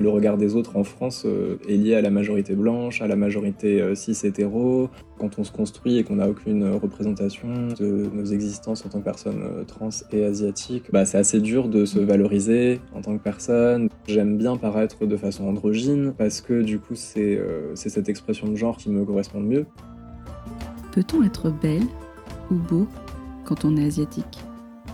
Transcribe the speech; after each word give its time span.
Le 0.00 0.08
regard 0.08 0.38
des 0.38 0.56
autres 0.56 0.78
en 0.78 0.84
France 0.84 1.24
euh, 1.26 1.58
est 1.68 1.76
lié 1.76 1.94
à 1.94 2.00
la 2.00 2.08
majorité 2.08 2.54
blanche, 2.54 3.02
à 3.02 3.06
la 3.06 3.16
majorité 3.16 3.82
euh, 3.82 3.94
cis 3.94 4.16
hétéro. 4.24 4.88
Quand 5.18 5.38
on 5.38 5.44
se 5.44 5.52
construit 5.52 5.98
et 5.98 6.04
qu'on 6.04 6.16
n'a 6.16 6.28
aucune 6.28 6.66
représentation 6.70 7.48
de 7.78 8.08
nos 8.10 8.24
existences 8.24 8.86
en 8.86 8.88
tant 8.88 9.00
que 9.00 9.04
personnes 9.04 9.42
euh, 9.42 9.64
trans 9.64 9.90
et 10.10 10.24
asiatiques, 10.24 10.90
bah, 10.90 11.04
c'est 11.04 11.18
assez 11.18 11.38
dur 11.38 11.68
de 11.68 11.84
se 11.84 11.98
valoriser 11.98 12.80
en 12.94 13.02
tant 13.02 13.18
que 13.18 13.22
personne. 13.22 13.90
J'aime 14.08 14.38
bien 14.38 14.56
paraître 14.56 15.04
de 15.04 15.16
façon 15.18 15.46
androgyne 15.46 16.14
parce 16.16 16.40
que 16.40 16.62
du 16.62 16.78
coup 16.78 16.94
c'est 16.94 17.38
cette 17.74 18.08
expression 18.08 18.48
de 18.48 18.56
genre 18.56 18.78
qui 18.78 18.88
me 18.88 19.04
correspond 19.04 19.40
le 19.40 19.46
mieux. 19.46 19.66
Peut-on 20.92 21.22
être 21.24 21.50
belle 21.50 21.86
ou 22.50 22.54
beau 22.54 22.86
quand 23.44 23.66
on 23.66 23.76
est 23.76 23.84
asiatique? 23.84 24.38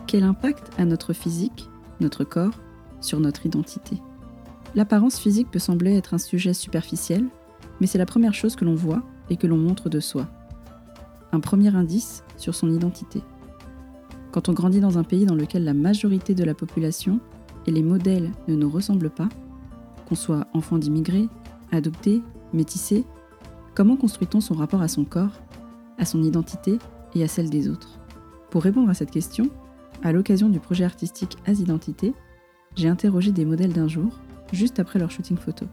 Quel 0.09 0.25
impact 0.25 0.71
a 0.79 0.85
notre 0.85 1.13
physique, 1.13 1.69
notre 2.01 2.25
corps, 2.25 2.59
sur 3.01 3.21
notre 3.21 3.47
identité? 3.47 4.01
L'apparence 4.77 5.19
physique 5.19 5.51
peut 5.51 5.59
sembler 5.59 5.97
être 5.97 6.13
un 6.13 6.19
sujet 6.19 6.53
superficiel, 6.53 7.25
mais 7.81 7.87
c'est 7.87 7.97
la 7.97 8.05
première 8.05 8.35
chose 8.35 8.57
que 8.57 8.67
l'on 8.67 8.75
voit 8.75 9.03
et 9.31 9.39
que 9.39 9.47
l'on 9.47 9.57
montre 9.57 9.89
de 9.89 10.01
soi. 10.01 10.29
Un 11.33 11.41
premier 11.41 11.75
indice 11.75 12.23
sur 12.37 12.55
son 12.55 12.71
identité. 12.71 13.23
Quand 14.33 14.51
on 14.51 14.53
grandit 14.53 14.81
dans 14.81 14.99
un 14.99 15.03
pays 15.03 15.25
dans 15.25 15.35
lequel 15.35 15.65
la 15.65 15.73
majorité 15.73 16.35
de 16.35 16.45
la 16.45 16.55
population 16.55 17.21
et 17.67 17.71
les 17.71 17.83
modèles 17.83 18.31
ne 18.49 18.55
nous 18.55 18.69
ressemblent 18.69 19.09
pas, 19.09 19.31
qu'on 20.07 20.15
soit 20.15 20.47
enfant 20.53 20.77
d'immigrés, 20.77 21.31
adopté, 21.73 22.23
métissé, 22.53 23.07
comment 23.75 23.97
construit-on 23.97 24.43
son 24.43 24.55
rapport 24.55 24.83
à 24.83 24.89
son 24.89 25.07
corps, 25.07 25.41
à 25.97 26.05
son 26.05 26.23
identité 26.23 26.79
et 27.15 27.25
à 27.25 27.29
celle 27.29 27.49
des 27.49 27.71
autres? 27.71 27.99
Pour 28.51 28.63
répondre 28.63 28.91
à 28.91 28.95
cette 28.95 29.11
question, 29.11 29.49
à 30.03 30.13
l'occasion 30.13 30.51
du 30.51 30.61
projet 30.61 30.85
artistique 30.85 31.39
As 31.47 31.61
Identité, 31.61 32.13
j'ai 32.75 32.89
interrogé 32.89 33.33
des 33.33 33.47
modèles 33.47 33.73
d'un 33.73 33.89
jour 33.89 34.21
juste 34.53 34.79
après 34.79 34.99
leur 34.99 35.11
shooting 35.11 35.37
photo. 35.37 35.67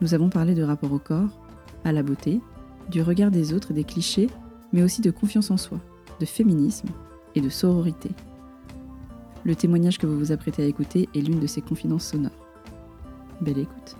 Nous 0.00 0.14
avons 0.14 0.28
parlé 0.28 0.54
de 0.54 0.62
rapport 0.62 0.92
au 0.92 0.98
corps, 0.98 1.40
à 1.84 1.92
la 1.92 2.02
beauté, 2.02 2.40
du 2.90 3.02
regard 3.02 3.30
des 3.30 3.52
autres 3.52 3.70
et 3.70 3.74
des 3.74 3.84
clichés, 3.84 4.28
mais 4.72 4.82
aussi 4.82 5.00
de 5.00 5.10
confiance 5.10 5.50
en 5.50 5.56
soi, 5.56 5.80
de 6.20 6.26
féminisme 6.26 6.88
et 7.34 7.40
de 7.40 7.48
sororité. 7.48 8.10
Le 9.44 9.54
témoignage 9.54 9.98
que 9.98 10.06
vous 10.06 10.18
vous 10.18 10.32
apprêtez 10.32 10.62
à 10.62 10.66
écouter 10.66 11.08
est 11.14 11.20
l'une 11.20 11.40
de 11.40 11.46
ces 11.46 11.60
confidences 11.60 12.06
sonores. 12.06 12.32
Belle 13.40 13.58
écoute. 13.58 13.96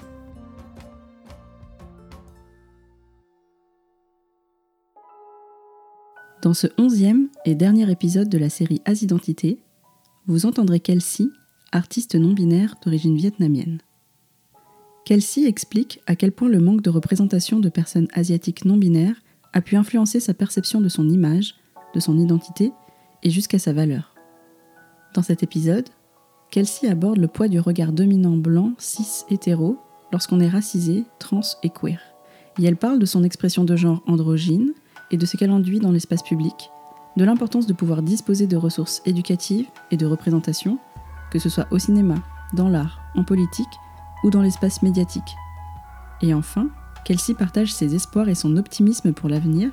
Dans 6.43 6.55
ce 6.55 6.69
onzième 6.79 7.29
et 7.45 7.55
dernier 7.55 7.91
épisode 7.91 8.29
de 8.29 8.39
la 8.39 8.49
série 8.49 8.81
As 8.85 9.03
Identité, 9.03 9.59
vous 10.27 10.47
entendrez 10.47 10.81
Kelsey 10.81 11.27
artiste 11.77 12.15
non-binaire 12.15 12.75
d'origine 12.83 13.17
vietnamienne. 13.17 13.79
Kelsey 15.05 15.47
explique 15.47 16.01
à 16.07 16.17
quel 16.17 16.33
point 16.33 16.49
le 16.49 16.59
manque 16.59 16.83
de 16.83 16.91
représentation 16.91 17.61
de 17.61 17.69
personnes 17.69 18.09
asiatiques 18.13 18.65
non-binaires 18.65 19.23
a 19.53 19.61
pu 19.61 19.77
influencer 19.77 20.19
sa 20.19 20.35
perception 20.35 20.81
de 20.81 20.89
son 20.89 21.09
image, 21.09 21.55
de 21.95 22.01
son 22.01 22.19
identité 22.19 22.73
et 23.23 23.31
jusqu'à 23.31 23.59
sa 23.59 23.73
valeur. 23.73 24.15
Dans 25.15 25.23
cet 25.23 25.43
épisode, 25.43 25.89
Kelsey 26.51 26.89
aborde 26.89 27.19
le 27.19 27.29
poids 27.29 27.49
du 27.49 27.61
regard 27.61 27.93
dominant 27.93 28.37
blanc, 28.37 28.73
cis, 28.79 29.25
hétéro 29.31 29.79
lorsqu'on 30.13 30.41
est 30.41 30.49
racisé, 30.49 31.05
trans 31.19 31.41
et 31.63 31.71
queer. 31.71 32.01
Et 32.59 32.65
elle 32.65 32.77
parle 32.77 32.99
de 32.99 33.07
son 33.07 33.23
expression 33.23 33.65
de 33.65 33.77
genre 33.77 34.03
androgyne 34.07 34.73
et 35.11 35.17
de 35.17 35.27
ce 35.27 35.37
qu'elle 35.37 35.51
induit 35.51 35.79
dans 35.81 35.93
l'espace 35.93 36.23
public, 36.23 36.71
de 37.17 37.25
l'importance 37.25 37.67
de 37.67 37.73
pouvoir 37.73 38.03
disposer 38.03 38.47
de 38.47 38.57
ressources 38.57 39.03
éducatives 39.07 39.67
et 39.91 39.97
de 39.97 40.07
représentation 40.07 40.79
que 41.37 41.43
ce 41.43 41.51
soit 41.51 41.67
au 41.71 41.79
cinéma, 41.79 42.15
dans 42.55 42.71
l'art, 42.71 43.03
en 43.15 43.23
politique 43.23 43.69
ou 44.25 44.31
dans 44.31 44.41
l'espace 44.41 44.81
médiatique. 44.81 45.37
Et 46.23 46.33
enfin, 46.33 46.69
Kelsey 47.05 47.35
partage 47.35 47.75
ses 47.75 47.95
espoirs 47.95 48.31
et 48.31 48.35
son 48.35 48.57
optimisme 48.57 49.13
pour 49.13 49.29
l'avenir 49.29 49.69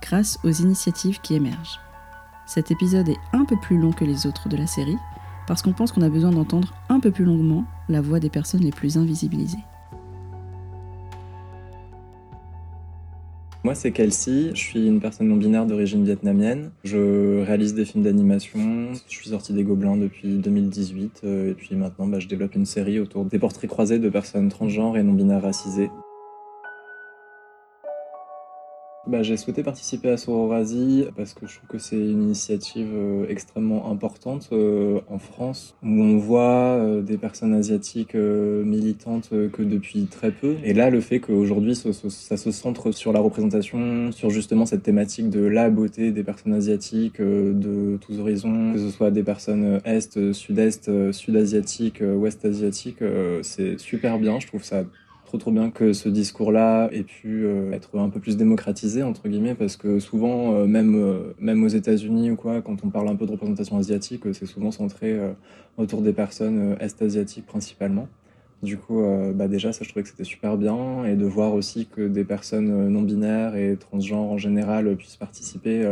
grâce 0.00 0.38
aux 0.42 0.50
initiatives 0.50 1.20
qui 1.20 1.34
émergent. 1.34 1.80
Cet 2.46 2.70
épisode 2.70 3.10
est 3.10 3.20
un 3.34 3.44
peu 3.44 3.56
plus 3.60 3.78
long 3.78 3.92
que 3.92 4.06
les 4.06 4.26
autres 4.26 4.48
de 4.48 4.56
la 4.56 4.66
série, 4.66 4.96
parce 5.46 5.60
qu'on 5.60 5.74
pense 5.74 5.92
qu'on 5.92 6.00
a 6.00 6.08
besoin 6.08 6.30
d'entendre 6.30 6.72
un 6.88 6.98
peu 6.98 7.10
plus 7.10 7.26
longuement 7.26 7.66
la 7.90 8.00
voix 8.00 8.18
des 8.18 8.30
personnes 8.30 8.62
les 8.62 8.70
plus 8.70 8.96
invisibilisées. 8.96 9.62
Moi, 13.72 13.80
c'est 13.80 13.90
Kelsey. 13.90 14.50
Je 14.52 14.60
suis 14.60 14.86
une 14.86 15.00
personne 15.00 15.28
non 15.28 15.36
binaire 15.36 15.64
d'origine 15.64 16.04
vietnamienne. 16.04 16.72
Je 16.84 17.42
réalise 17.42 17.72
des 17.72 17.86
films 17.86 18.04
d'animation. 18.04 18.58
Je 19.08 19.16
suis 19.16 19.30
sortie 19.30 19.54
des 19.54 19.64
Gobelins 19.64 19.96
depuis 19.96 20.36
2018. 20.36 21.22
Euh, 21.24 21.52
et 21.52 21.54
puis 21.54 21.74
maintenant, 21.74 22.06
bah, 22.06 22.20
je 22.20 22.28
développe 22.28 22.54
une 22.54 22.66
série 22.66 23.00
autour 23.00 23.24
des 23.24 23.38
portraits 23.38 23.70
croisés 23.70 23.98
de 23.98 24.10
personnes 24.10 24.50
transgenres 24.50 24.98
et 24.98 25.02
non 25.02 25.14
binaires 25.14 25.40
racisées. 25.40 25.88
Bah, 29.04 29.24
j'ai 29.24 29.36
souhaité 29.36 29.64
participer 29.64 30.10
à 30.10 30.16
Sororasi 30.16 31.06
parce 31.16 31.34
que 31.34 31.48
je 31.48 31.56
trouve 31.56 31.68
que 31.68 31.78
c'est 31.78 31.96
une 31.96 32.22
initiative 32.22 32.90
euh, 32.94 33.26
extrêmement 33.28 33.90
importante 33.90 34.48
euh, 34.52 35.00
en 35.08 35.18
France 35.18 35.74
où 35.82 35.88
on 35.88 36.18
voit 36.18 36.76
euh, 36.78 37.02
des 37.02 37.18
personnes 37.18 37.52
asiatiques 37.52 38.14
militantes 38.14 39.30
que 39.52 39.62
depuis 39.62 40.06
très 40.06 40.30
peu. 40.30 40.54
Et 40.62 40.72
là, 40.72 40.88
le 40.88 41.00
fait 41.00 41.18
qu'aujourd'hui 41.18 41.74
ça, 41.74 41.90
ça 41.92 42.36
se 42.36 42.52
centre 42.52 42.92
sur 42.92 43.12
la 43.12 43.18
représentation, 43.18 44.12
sur 44.12 44.30
justement 44.30 44.66
cette 44.66 44.84
thématique 44.84 45.30
de 45.30 45.40
la 45.40 45.68
beauté 45.68 46.12
des 46.12 46.22
personnes 46.22 46.54
asiatiques 46.54 47.20
de 47.20 47.98
tous 48.00 48.20
horizons, 48.20 48.72
que 48.72 48.78
ce 48.78 48.90
soit 48.90 49.10
des 49.10 49.24
personnes 49.24 49.80
est, 49.84 50.32
sud-est, 50.32 51.10
sud-asiatiques, 51.10 52.02
ouest-asiatiques, 52.02 53.02
c'est 53.42 53.80
super 53.80 54.20
bien. 54.20 54.38
Je 54.38 54.46
trouve 54.46 54.62
ça 54.62 54.84
trop 55.38 55.50
bien 55.50 55.70
que 55.70 55.92
ce 55.92 56.08
discours-là 56.08 56.88
ait 56.92 57.02
pu 57.02 57.44
euh, 57.44 57.72
être 57.72 57.98
un 57.98 58.08
peu 58.08 58.20
plus 58.20 58.36
démocratisé 58.36 59.02
entre 59.02 59.28
guillemets 59.28 59.54
parce 59.54 59.76
que 59.76 59.98
souvent 59.98 60.54
euh, 60.54 60.66
même 60.66 60.94
euh, 60.94 61.34
même 61.40 61.62
aux 61.64 61.68
États-Unis 61.68 62.30
ou 62.30 62.36
quoi 62.36 62.62
quand 62.62 62.84
on 62.84 62.90
parle 62.90 63.08
un 63.08 63.16
peu 63.16 63.26
de 63.26 63.32
représentation 63.32 63.76
asiatique 63.78 64.22
c'est 64.32 64.46
souvent 64.46 64.70
centré 64.70 65.18
autour 65.76 66.02
des 66.02 66.12
personnes 66.12 66.76
est-asiatiques 66.80 67.46
principalement. 67.46 68.08
Du 68.62 68.78
coup, 68.78 69.02
bah 69.34 69.48
déjà, 69.48 69.72
ça, 69.72 69.82
je 69.82 69.88
trouvais 69.88 70.04
que 70.04 70.08
c'était 70.08 70.22
super 70.22 70.56
bien. 70.56 71.04
Et 71.04 71.16
de 71.16 71.24
voir 71.24 71.52
aussi 71.52 71.86
que 71.86 72.06
des 72.06 72.22
personnes 72.22 72.88
non 72.90 73.02
binaires 73.02 73.56
et 73.56 73.76
transgenres 73.76 74.30
en 74.30 74.38
général 74.38 74.94
puissent 74.96 75.16
participer 75.16 75.84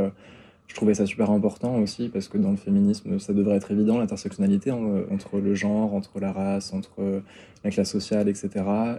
je 0.70 0.75
trouvais 0.76 0.94
ça 0.94 1.04
super 1.04 1.32
important 1.32 1.78
aussi 1.78 2.08
parce 2.10 2.28
que 2.28 2.38
dans 2.38 2.53
le 2.53 2.56
féminisme, 2.56 3.19
ça 3.19 3.32
devrait 3.32 3.56
être 3.56 3.72
évident, 3.72 3.98
l'intersectionnalité 3.98 4.70
hein, 4.70 5.03
entre 5.10 5.41
le 5.41 5.53
genre, 5.53 5.94
entre 5.94 6.20
la 6.20 6.31
race, 6.31 6.72
entre 6.72 7.22
la 7.64 7.70
classe 7.70 7.91
sociale, 7.91 8.28
etc. 8.28 8.50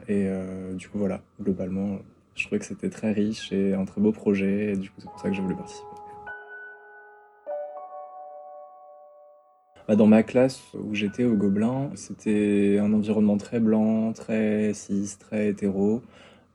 Et 0.09 0.25
euh, 0.27 0.73
du 0.73 0.89
coup, 0.89 0.97
voilà, 0.97 1.21
globalement, 1.41 1.99
je 2.35 2.43
trouvais 2.45 2.59
que 2.59 2.65
c'était 2.65 2.89
très 2.89 3.13
riche 3.13 3.53
et 3.53 3.73
un 3.73 3.85
très 3.85 4.01
beau 4.01 4.11
projet. 4.11 4.73
Et 4.73 4.75
du 4.75 4.89
coup, 4.89 4.97
c'est 4.97 5.09
pour 5.09 5.19
ça 5.21 5.29
que 5.29 5.33
j'ai 5.33 5.41
voulu 5.41 5.55
participer. 5.55 5.87
Bah, 9.87 9.95
dans 9.95 10.07
ma 10.07 10.23
classe 10.23 10.61
où 10.73 10.93
j'étais 10.93 11.23
au 11.23 11.35
Gobelin, 11.35 11.89
c'était 11.95 12.79
un 12.81 12.91
environnement 12.91 13.37
très 13.37 13.61
blanc, 13.61 14.11
très 14.11 14.73
cis, 14.73 15.15
très 15.17 15.47
hétéro. 15.47 16.01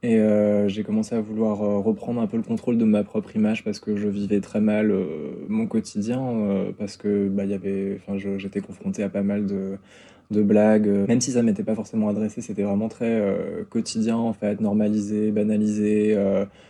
Et 0.06 0.21
euh, 0.21 0.69
j'ai 0.69 0.84
commencé 0.84 1.17
à 1.17 1.21
vouloir 1.21 1.62
euh, 1.62 1.78
reprendre 1.81 2.21
un 2.21 2.28
peu 2.28 2.37
le 2.37 2.44
contrôle 2.44 2.78
de 2.78 2.84
ma 2.84 3.03
propre 3.03 3.34
image 3.34 3.65
parce 3.65 3.81
que 3.81 3.97
je 3.97 4.06
vivais 4.06 4.41
très 4.41 4.61
mal 4.61 4.93
euh, 4.93 5.33
mon 5.49 5.67
quotidien, 5.67 6.22
parce 6.78 6.97
que 6.97 7.27
bah, 7.28 7.43
j'étais 8.39 8.61
confronté 8.61 9.03
à 9.03 9.09
pas 9.09 9.25
mal 9.25 9.47
de, 9.47 9.78
de 10.31 10.42
blagues, 10.42 10.88
même 11.09 11.20
si 11.20 11.32
ça 11.32 11.42
m'était 11.42 11.62
pas 11.62 11.75
forcément 11.75 12.09
adressé, 12.09 12.41
c'était 12.41 12.62
vraiment 12.62 12.88
très 12.88 13.22
quotidien 13.70 14.16
en 14.16 14.32
fait, 14.32 14.60
normalisé, 14.60 15.31
banalisé, 15.31 16.16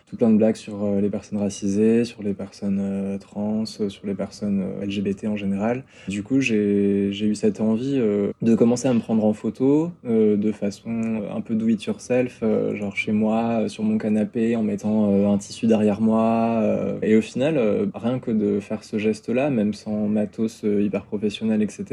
tout 0.09 0.17
plein 0.17 0.31
de 0.31 0.37
blagues 0.37 0.57
sur 0.57 0.87
les 1.01 1.09
personnes 1.09 1.39
racisées, 1.39 2.05
sur 2.05 2.23
les 2.23 2.35
personnes 2.35 3.19
trans, 3.21 3.65
sur 3.67 3.89
les 4.05 4.15
personnes 4.15 4.65
LGBT 4.83 5.27
en 5.27 5.37
général. 5.37 5.85
Du 6.09 6.23
coup, 6.23 6.41
j'ai 6.41 7.11
eu 7.11 7.35
cette 7.35 7.61
envie 7.61 7.99
de 7.99 8.55
commencer 8.55 8.89
à 8.89 8.95
me 8.95 9.01
prendre 9.01 9.25
en 9.25 9.33
photo 9.33 9.91
de 10.05 10.53
façon 10.53 11.23
un 11.35 11.41
peu 11.41 11.55
do 11.55 11.69
it 11.69 11.83
yourself, 11.85 12.43
genre 12.75 12.97
chez 12.97 13.13
moi, 13.13 13.47
euh, 13.67 13.69
sur 13.69 13.85
mon 13.85 13.99
canapé, 13.99 14.57
en 14.57 14.63
mettant 14.63 15.11
euh, 15.11 15.29
un 15.29 15.39
tissu 15.39 15.67
derrière 15.67 16.01
moi. 16.01 16.61
Euh. 16.63 16.99
et 17.03 17.17
au 17.17 17.21
final, 17.21 17.61
rien 17.95 18.19
que 18.19 18.31
de 18.31 18.61
faire 18.61 18.85
ce 18.85 18.99
geste-là, 18.99 19.51
même 19.51 19.75
sans 19.75 20.07
matos 20.09 20.63
hyper 20.63 21.05
professionnel, 21.05 21.63
etc., 21.63 21.85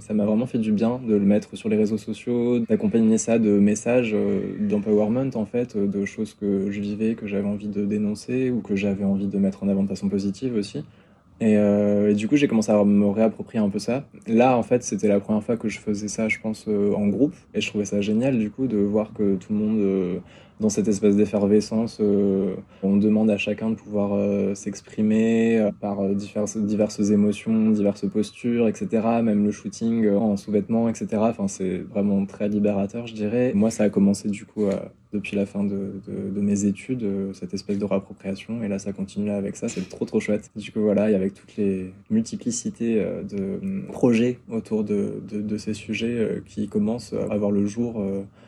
ça 0.00 0.14
m'a 0.14 0.24
vraiment 0.24 0.46
fait 0.46 0.58
du 0.58 0.72
bien 0.72 1.00
de 1.06 1.14
le 1.14 1.24
mettre 1.24 1.56
sur 1.56 1.68
les 1.68 1.76
réseaux 1.76 1.98
sociaux, 1.98 2.58
d'accompagner 2.58 3.18
ça 3.18 3.38
de 3.38 3.58
messages 3.58 4.14
d'empowerment, 4.60 5.30
en 5.34 5.46
fait, 5.46 5.76
de 5.76 6.04
choses 6.04 6.34
que 6.34 6.70
je 6.70 6.80
vivais, 6.80 7.14
que 7.14 7.26
j'avais 7.26 7.48
envie 7.48 7.68
de 7.68 7.84
dénoncer 7.84 8.50
ou 8.50 8.60
que 8.60 8.76
j'avais 8.76 9.04
envie 9.04 9.26
de 9.26 9.38
mettre 9.38 9.62
en 9.62 9.68
avant 9.68 9.82
de 9.82 9.88
façon 9.88 10.08
positive 10.08 10.54
aussi. 10.54 10.84
Et, 11.40 11.52
et, 11.52 12.14
du 12.14 12.28
coup, 12.28 12.36
j'ai 12.36 12.48
commencé 12.48 12.72
à 12.72 12.84
me 12.84 13.06
réapproprier 13.06 13.62
un 13.62 13.68
peu 13.68 13.78
ça. 13.78 14.04
Là, 14.26 14.56
en 14.56 14.62
fait, 14.62 14.82
c'était 14.82 15.08
la 15.08 15.20
première 15.20 15.42
fois 15.42 15.56
que 15.56 15.68
je 15.68 15.78
faisais 15.78 16.08
ça, 16.08 16.28
je 16.28 16.38
pense, 16.40 16.66
en 16.68 17.06
groupe. 17.08 17.34
Et 17.54 17.60
je 17.60 17.68
trouvais 17.68 17.84
ça 17.84 18.00
génial, 18.00 18.38
du 18.38 18.50
coup, 18.50 18.66
de 18.66 18.78
voir 18.78 19.12
que 19.12 19.36
tout 19.36 19.52
le 19.52 19.58
monde 19.58 20.22
dans 20.58 20.70
cette 20.70 20.88
espèce 20.88 21.16
d'effervescence, 21.16 21.98
euh, 22.00 22.54
on 22.82 22.96
demande 22.96 23.28
à 23.28 23.36
chacun 23.36 23.70
de 23.70 23.74
pouvoir 23.74 24.14
euh, 24.14 24.54
s'exprimer 24.54 25.58
euh, 25.58 25.70
par 25.70 26.02
diverses, 26.08 26.56
émotions, 27.10 27.70
diverses 27.70 28.08
postures, 28.08 28.66
etc. 28.66 28.88
Même 29.22 29.44
le 29.44 29.50
shooting 29.50 30.08
en 30.08 30.36
sous-vêtements, 30.36 30.88
etc. 30.88 31.08
Enfin, 31.20 31.46
c'est 31.46 31.78
vraiment 31.78 32.24
très 32.24 32.48
libérateur, 32.48 33.06
je 33.06 33.14
dirais. 33.14 33.52
Moi, 33.54 33.70
ça 33.70 33.84
a 33.84 33.90
commencé 33.90 34.30
du 34.30 34.46
coup 34.46 34.64
depuis 35.12 35.36
la 35.36 35.46
fin 35.46 35.62
de, 35.62 36.00
de, 36.06 36.40
mes 36.40 36.64
études, 36.64 37.06
cette 37.32 37.54
espèce 37.54 37.78
de 37.78 37.84
réappropriation. 37.84 38.62
Et 38.62 38.68
là, 38.68 38.78
ça 38.78 38.92
continue 38.92 39.30
avec 39.30 39.56
ça. 39.56 39.68
C'est 39.68 39.88
trop, 39.88 40.04
trop 40.04 40.20
chouette. 40.20 40.50
Du 40.56 40.72
coup, 40.72 40.80
voilà, 40.80 41.10
et 41.10 41.14
avec 41.14 41.34
toutes 41.34 41.56
les 41.56 41.92
multiplicités 42.10 43.04
de 43.28 43.58
hum, 43.62 43.86
projets 43.92 44.38
autour 44.50 44.84
de, 44.84 45.22
de 45.30 45.56
ces 45.58 45.74
sujets 45.74 46.42
qui 46.46 46.68
commencent 46.68 47.14
à 47.30 47.36
voir 47.36 47.50
le 47.50 47.66
jour 47.66 48.02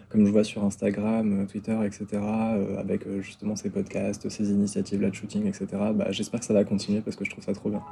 comme 0.09 0.27
je 0.27 0.33
vois 0.33 0.45
sur 0.45 0.65
Instagram, 0.65 1.47
Twitter, 1.47 1.77
etc., 1.85 2.07
euh, 2.15 2.79
avec 2.79 3.07
euh, 3.07 3.21
justement 3.21 3.57
ces 3.57 3.71
podcasts, 3.71 4.29
ces 4.29 4.51
initiatives 4.51 5.03
là 5.03 5.11
de 5.11 5.15
shooting, 5.15 5.47
etc., 5.47 5.67
bah, 5.95 6.07
j'espère 6.11 6.41
que 6.41 6.47
ça 6.47 6.55
va 6.55 6.65
continuer 6.65 7.01
parce 7.01 7.17
que 7.17 7.25
je 7.25 7.31
trouve 7.31 7.45
ça 7.45 7.53
trop 7.53 7.71
bien. 7.71 7.83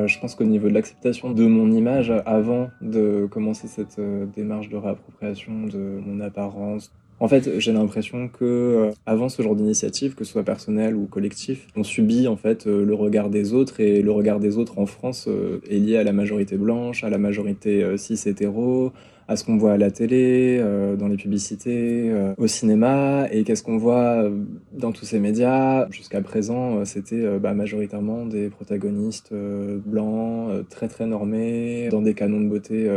Euh, 0.00 0.06
je 0.06 0.18
pense 0.20 0.34
qu'au 0.34 0.44
niveau 0.44 0.68
de 0.68 0.74
l'acceptation 0.74 1.30
de 1.30 1.46
mon 1.46 1.72
image, 1.72 2.12
avant 2.26 2.68
de 2.80 3.26
commencer 3.30 3.68
cette 3.68 4.00
démarche 4.34 4.68
de 4.68 4.76
réappropriation 4.76 5.66
de 5.66 6.00
mon 6.04 6.20
apparence, 6.20 6.92
en 7.20 7.26
fait, 7.26 7.58
j'ai 7.58 7.72
l'impression 7.72 8.28
que 8.28 8.44
euh, 8.44 8.90
avant 9.04 9.28
ce 9.28 9.42
genre 9.42 9.56
d'initiative, 9.56 10.14
que 10.14 10.24
ce 10.24 10.32
soit 10.32 10.44
personnel 10.44 10.94
ou 10.94 11.06
collectif, 11.06 11.66
on 11.76 11.82
subit 11.82 12.28
en 12.28 12.36
fait 12.36 12.66
euh, 12.66 12.84
le 12.84 12.94
regard 12.94 13.28
des 13.28 13.54
autres 13.54 13.80
et 13.80 14.02
le 14.02 14.12
regard 14.12 14.38
des 14.38 14.56
autres 14.56 14.78
en 14.78 14.86
France 14.86 15.26
euh, 15.26 15.60
est 15.68 15.78
lié 15.78 15.96
à 15.96 16.04
la 16.04 16.12
majorité 16.12 16.56
blanche, 16.56 17.02
à 17.02 17.10
la 17.10 17.18
majorité 17.18 17.96
cis 17.96 18.20
hétéro, 18.28 18.92
à 19.26 19.36
ce 19.36 19.44
qu'on 19.44 19.56
voit 19.56 19.72
à 19.72 19.76
la 19.76 19.90
télé, 19.90 20.62
dans 20.98 21.08
les 21.08 21.16
publicités, 21.16 22.10
au 22.38 22.46
cinéma, 22.46 23.26
et 23.30 23.44
qu'est-ce 23.44 23.62
qu'on 23.62 23.76
voit 23.76 24.24
dans 24.72 24.90
tous 24.92 25.04
ces 25.04 25.18
médias. 25.18 25.86
Jusqu'à 25.90 26.22
présent, 26.22 26.82
c'était 26.86 27.38
bah, 27.38 27.52
majoritairement 27.52 28.24
des 28.24 28.48
protagonistes 28.48 29.34
blancs, 29.34 30.66
très 30.70 30.88
très 30.88 31.06
normés, 31.06 31.88
dans 31.90 32.00
des 32.00 32.14
canons 32.14 32.40
de 32.40 32.48
beauté 32.48 32.90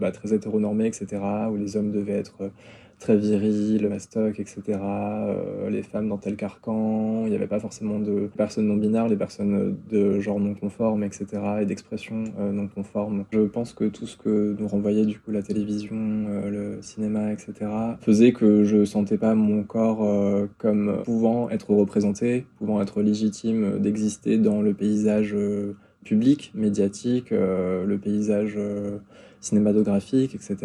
bah, 0.00 0.12
très 0.12 0.32
hétéronormés, 0.32 0.86
etc., 0.86 1.20
où 1.52 1.56
les 1.56 1.76
hommes 1.76 1.90
devaient 1.90 2.18
être 2.18 2.50
très 2.98 3.16
viril, 3.16 3.88
mastoc, 3.88 4.40
etc. 4.40 4.62
Euh, 4.68 5.68
les 5.70 5.82
femmes 5.82 6.08
dans 6.08 6.16
tel 6.16 6.36
carcan. 6.36 7.24
Il 7.24 7.30
n'y 7.30 7.36
avait 7.36 7.46
pas 7.46 7.60
forcément 7.60 7.98
de 7.98 8.28
personnes 8.36 8.66
non 8.66 8.76
binaires, 8.76 9.08
les 9.08 9.16
personnes 9.16 9.76
de 9.90 10.18
genre 10.20 10.40
non 10.40 10.54
conforme, 10.54 11.04
etc. 11.04 11.26
et 11.60 11.66
d'expression 11.66 12.24
euh, 12.38 12.52
non 12.52 12.68
conforme. 12.68 13.24
Je 13.32 13.40
pense 13.40 13.72
que 13.72 13.84
tout 13.84 14.06
ce 14.06 14.16
que 14.16 14.56
nous 14.58 14.68
renvoyait 14.68 15.04
du 15.04 15.18
coup 15.18 15.30
la 15.30 15.42
télévision, 15.42 15.96
euh, 15.96 16.50
le 16.50 16.82
cinéma, 16.82 17.32
etc. 17.32 17.54
faisait 18.00 18.32
que 18.32 18.64
je 18.64 18.84
sentais 18.84 19.18
pas 19.18 19.34
mon 19.34 19.62
corps 19.62 20.06
comme 20.58 21.02
pouvant 21.04 21.50
être 21.50 21.70
représenté, 21.70 22.46
pouvant 22.58 22.80
être 22.80 23.02
légitime 23.02 23.78
d'exister 23.78 24.38
dans 24.38 24.62
le 24.62 24.74
paysage 24.74 25.36
public, 26.04 26.52
médiatique, 26.54 27.30
le 27.30 27.96
paysage 27.96 28.58
cinématographique, 29.40 30.34
etc. 30.34 30.56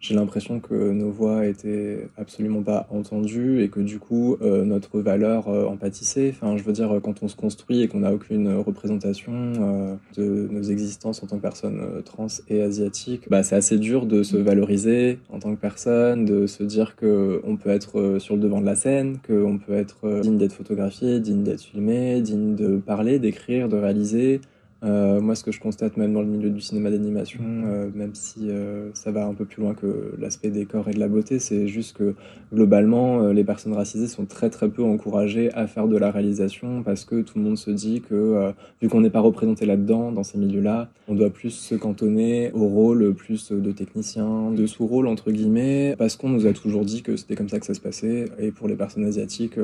J'ai 0.00 0.14
l'impression 0.14 0.60
que 0.60 0.74
nos 0.74 1.10
voix 1.10 1.46
étaient 1.46 2.08
absolument 2.16 2.62
pas 2.62 2.86
entendues 2.90 3.62
et 3.62 3.68
que 3.68 3.80
du 3.80 3.98
coup 3.98 4.36
euh, 4.42 4.64
notre 4.64 5.00
valeur 5.00 5.48
euh, 5.48 5.66
en 5.66 5.76
pâtissait. 5.76 6.30
Enfin, 6.30 6.56
je 6.56 6.62
veux 6.62 6.72
dire, 6.72 7.00
quand 7.02 7.22
on 7.22 7.28
se 7.28 7.36
construit 7.36 7.82
et 7.82 7.88
qu'on 7.88 8.00
n'a 8.00 8.12
aucune 8.12 8.52
représentation 8.56 9.32
euh, 9.32 9.94
de 10.16 10.48
nos 10.50 10.62
existences 10.62 11.22
en 11.22 11.26
tant 11.26 11.36
que 11.36 11.42
personnes 11.42 12.02
trans 12.04 12.26
et 12.48 12.62
asiatiques, 12.62 13.28
bah, 13.30 13.42
c'est 13.42 13.56
assez 13.56 13.78
dur 13.78 14.06
de 14.06 14.22
se 14.22 14.36
valoriser 14.36 15.18
en 15.30 15.38
tant 15.38 15.54
que 15.54 15.60
personne, 15.60 16.24
de 16.24 16.46
se 16.46 16.62
dire 16.62 16.96
que 16.96 17.40
on 17.44 17.56
peut 17.56 17.70
être 17.70 18.18
sur 18.18 18.36
le 18.36 18.40
devant 18.40 18.60
de 18.60 18.66
la 18.66 18.76
scène, 18.76 19.18
qu'on 19.26 19.58
peut 19.58 19.74
être 19.74 20.20
digne 20.20 20.38
d'être 20.38 20.52
photographié, 20.52 21.20
digne 21.20 21.42
d'être 21.42 21.62
filmé, 21.62 22.20
digne 22.20 22.54
de 22.54 22.76
parler, 22.76 23.18
d'écrire, 23.18 23.68
de 23.68 23.76
réaliser. 23.76 24.40
Euh, 24.84 25.20
moi, 25.20 25.34
ce 25.34 25.42
que 25.42 25.50
je 25.50 25.58
constate 25.58 25.96
même 25.96 26.12
dans 26.12 26.20
le 26.20 26.28
milieu 26.28 26.50
du 26.50 26.60
cinéma 26.60 26.90
d'animation, 26.90 27.42
euh, 27.42 27.90
même 27.94 28.14
si 28.14 28.48
euh, 28.48 28.90
ça 28.94 29.10
va 29.10 29.26
un 29.26 29.34
peu 29.34 29.44
plus 29.44 29.60
loin 29.60 29.74
que 29.74 30.14
l'aspect 30.18 30.50
des 30.50 30.66
corps 30.66 30.88
et 30.88 30.92
de 30.92 31.00
la 31.00 31.08
beauté, 31.08 31.40
c'est 31.40 31.66
juste 31.66 31.96
que 31.96 32.14
globalement, 32.52 33.28
les 33.28 33.44
personnes 33.44 33.72
racisées 33.72 34.06
sont 34.06 34.24
très 34.24 34.50
très 34.50 34.68
peu 34.68 34.84
encouragées 34.84 35.52
à 35.54 35.66
faire 35.66 35.88
de 35.88 35.96
la 35.96 36.10
réalisation 36.10 36.82
parce 36.82 37.04
que 37.04 37.22
tout 37.22 37.38
le 37.38 37.44
monde 37.44 37.58
se 37.58 37.70
dit 37.70 38.00
que 38.00 38.52
vu 38.80 38.88
qu'on 38.88 39.00
n'est 39.00 39.10
pas 39.10 39.20
représenté 39.20 39.66
là-dedans, 39.66 40.12
dans 40.12 40.22
ces 40.22 40.38
milieux-là, 40.38 40.88
on 41.08 41.14
doit 41.14 41.30
plus 41.30 41.50
se 41.50 41.74
cantonner 41.74 42.50
au 42.52 42.66
rôle 42.66 43.14
plus 43.14 43.52
de 43.52 43.72
technicien, 43.72 44.50
de 44.52 44.66
sous-rôle 44.66 45.08
entre 45.08 45.30
guillemets, 45.30 45.94
parce 45.98 46.16
qu'on 46.16 46.28
nous 46.28 46.46
a 46.46 46.52
toujours 46.52 46.84
dit 46.84 47.02
que 47.02 47.16
c'était 47.16 47.34
comme 47.34 47.48
ça 47.48 47.58
que 47.58 47.66
ça 47.66 47.74
se 47.74 47.80
passait. 47.80 48.26
Et 48.38 48.50
pour 48.50 48.68
les 48.68 48.76
personnes 48.76 49.04
asiatiques, 49.04 49.58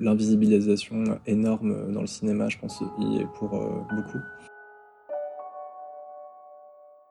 l'invisibilisation 0.00 1.04
énorme 1.26 1.92
dans 1.92 2.00
le 2.00 2.06
cinéma, 2.06 2.48
je 2.48 2.58
pense, 2.58 2.82
y 2.98 3.18
est 3.18 3.26
pour 3.38 3.50
beaucoup 3.94 4.18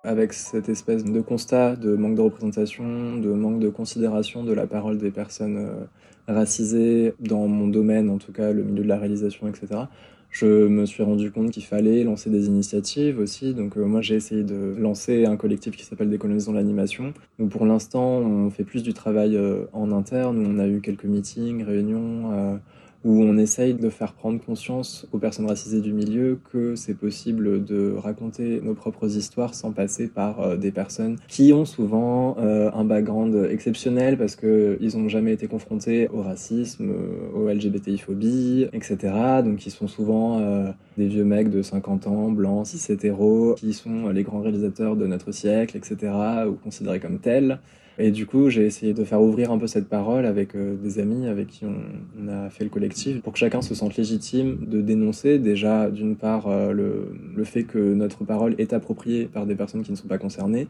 avec 0.04 0.34
cette 0.34 0.68
espèce 0.68 1.06
de 1.06 1.22
constat 1.22 1.76
de 1.76 1.96
manque 1.96 2.16
de 2.16 2.22
représentation, 2.22 3.18
de 3.18 3.32
manque 3.32 3.60
de 3.60 3.70
considération 3.70 4.44
de 4.44 4.52
la 4.52 4.68
parole 4.68 4.98
des 4.98 5.12
personnes 5.12 5.58
euh, 5.58 5.86
racisées 6.28 7.14
dans 7.20 7.48
mon 7.48 7.68
domaine, 7.68 8.10
en 8.10 8.18
tout 8.18 8.34
cas 8.34 8.52
le 8.52 8.64
milieu 8.64 8.84
de 8.84 8.88
la 8.88 8.98
réalisation, 8.98 9.48
etc. 9.48 9.84
Je 10.30 10.68
me 10.68 10.86
suis 10.86 11.04
rendu 11.04 11.32
compte 11.32 11.52
qu'il 11.52 11.64
fallait 11.64 12.04
lancer 12.04 12.30
des 12.30 12.48
initiatives 12.48 13.20
aussi. 13.20 13.54
Donc 13.54 13.78
euh, 13.78 13.86
moi 13.86 14.02
j'ai 14.02 14.16
essayé 14.16 14.44
de 14.44 14.76
lancer 14.78 15.26
un 15.26 15.38
collectif 15.38 15.78
qui 15.78 15.86
s'appelle 15.86 16.10
Décolonisons 16.10 16.52
l'animation. 16.52 17.14
Donc 17.40 17.52
pour 17.52 17.66
l'instant 17.66 18.18
on 18.18 18.50
fait 18.50 18.66
plus 18.66 18.84
du 18.84 18.94
travail 18.94 19.38
euh, 19.38 19.66
en 19.72 19.94
interne. 19.94 20.46
On 20.46 20.60
a 20.60 20.68
eu 20.68 20.82
quelques 20.82 21.06
meetings, 21.06 21.64
réunions 21.64 22.60
où 23.04 23.22
on 23.22 23.38
essaye 23.38 23.74
de 23.74 23.90
faire 23.90 24.14
prendre 24.14 24.40
conscience 24.44 25.08
aux 25.12 25.18
personnes 25.18 25.48
racisées 25.48 25.82
du 25.82 25.92
milieu 25.92 26.40
que 26.52 26.76
c'est 26.76 26.94
possible 26.94 27.64
de 27.64 27.94
raconter 27.98 28.62
nos 28.62 28.74
propres 28.74 29.18
histoires 29.18 29.54
sans 29.54 29.72
passer 29.72 30.08
par 30.08 30.40
euh, 30.40 30.56
des 30.56 30.72
personnes 30.72 31.18
qui 31.28 31.52
ont 31.54 31.66
souvent 31.66 32.38
euh, 32.40 32.72
un 32.74 32.86
background 32.86 33.48
exceptionnel 33.50 34.18
parce 34.18 34.36
qu'ils 34.36 34.98
n'ont 34.98 35.10
jamais 35.10 35.34
été 35.34 35.48
confrontés 35.48 36.08
au 36.10 36.22
racisme, 36.22 36.92
euh, 36.92 37.38
aux 37.38 37.50
LGBTI-phobie, 37.50 38.70
etc. 38.72 38.98
Donc 39.44 39.66
ils 39.66 39.72
sont 39.72 39.88
souvent 39.88 40.74
des 40.98 41.08
vieux 41.08 41.24
mecs 41.24 41.50
de 41.50 41.62
50 41.62 42.08
ans, 42.08 42.32
blancs, 42.32 42.68
cis 42.68 42.92
hétéros, 42.92 43.56
qui 43.56 43.74
sont 43.74 44.10
les 44.10 44.24
grands 44.24 44.42
réalisateurs 44.42 44.96
de 44.96 45.06
notre 45.08 45.32
siècle, 45.32 45.78
etc. 45.78 46.12
ou 46.48 46.54
considérés 46.54 47.00
comme 47.00 47.20
tels. 47.20 47.60
Et 48.00 48.10
du 48.10 48.26
coup, 48.26 48.50
j'ai 48.50 48.66
essayé 48.66 48.94
de 48.94 49.04
faire 49.04 49.22
ouvrir 49.22 49.52
un 49.52 49.58
peu 49.60 49.68
cette 49.68 49.88
parole 49.88 50.26
avec 50.26 50.56
euh, 50.56 50.76
des 50.76 51.00
amis 51.00 51.28
avec 51.28 51.48
qui 51.48 51.66
on, 51.66 52.28
a 52.28 52.50
fait 52.50 52.64
le 52.64 52.70
collectif 52.70 53.22
pour 53.22 53.34
que 53.34 53.40
chacun 53.40 53.62
se 53.62 53.76
sente 53.76 53.96
légitime 53.96 54.66
de 54.66 54.82
dénoncer 54.82 55.38
déjà 55.38 55.92
d'une 55.92 56.16
part 56.16 56.48
euh, 56.48 56.72
le, 56.72 57.16
le, 57.36 57.44
fait 57.44 57.64
que 57.64 57.78
notre 57.78 58.24
parole 58.24 58.56
est 58.58 58.74
appropriée 58.74 59.26
par 59.26 59.46
des 59.46 59.54
personnes 59.54 59.84
qui 59.84 59.92
ne 59.92 59.96
sont 59.96 60.08
pas 60.08 60.18
concernées 60.18 60.68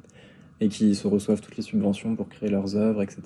et 0.59 0.67
qui 0.67 0.95
se 0.95 1.07
reçoivent 1.07 1.39
toutes 1.39 1.55
les 1.55 1.63
subventions 1.63 2.15
pour 2.15 2.27
créer 2.27 2.49
leurs 2.49 2.75
œuvres, 2.75 3.01
etc. 3.01 3.21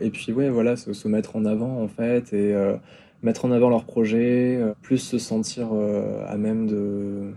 Et 0.00 0.08
puis 0.08 0.32
ouais, 0.32 0.48
voilà, 0.48 0.76
se, 0.76 0.94
se 0.94 1.08
mettre 1.08 1.36
en 1.36 1.44
avant 1.44 1.82
en 1.82 1.88
fait 1.88 2.32
et 2.32 2.54
euh, 2.54 2.76
mettre 3.22 3.44
en 3.44 3.50
avant 3.50 3.68
leurs 3.68 3.84
projets, 3.84 4.60
plus 4.80 4.98
se 4.98 5.18
sentir 5.18 5.68
à 6.26 6.36
même 6.36 6.66
de 6.66 7.30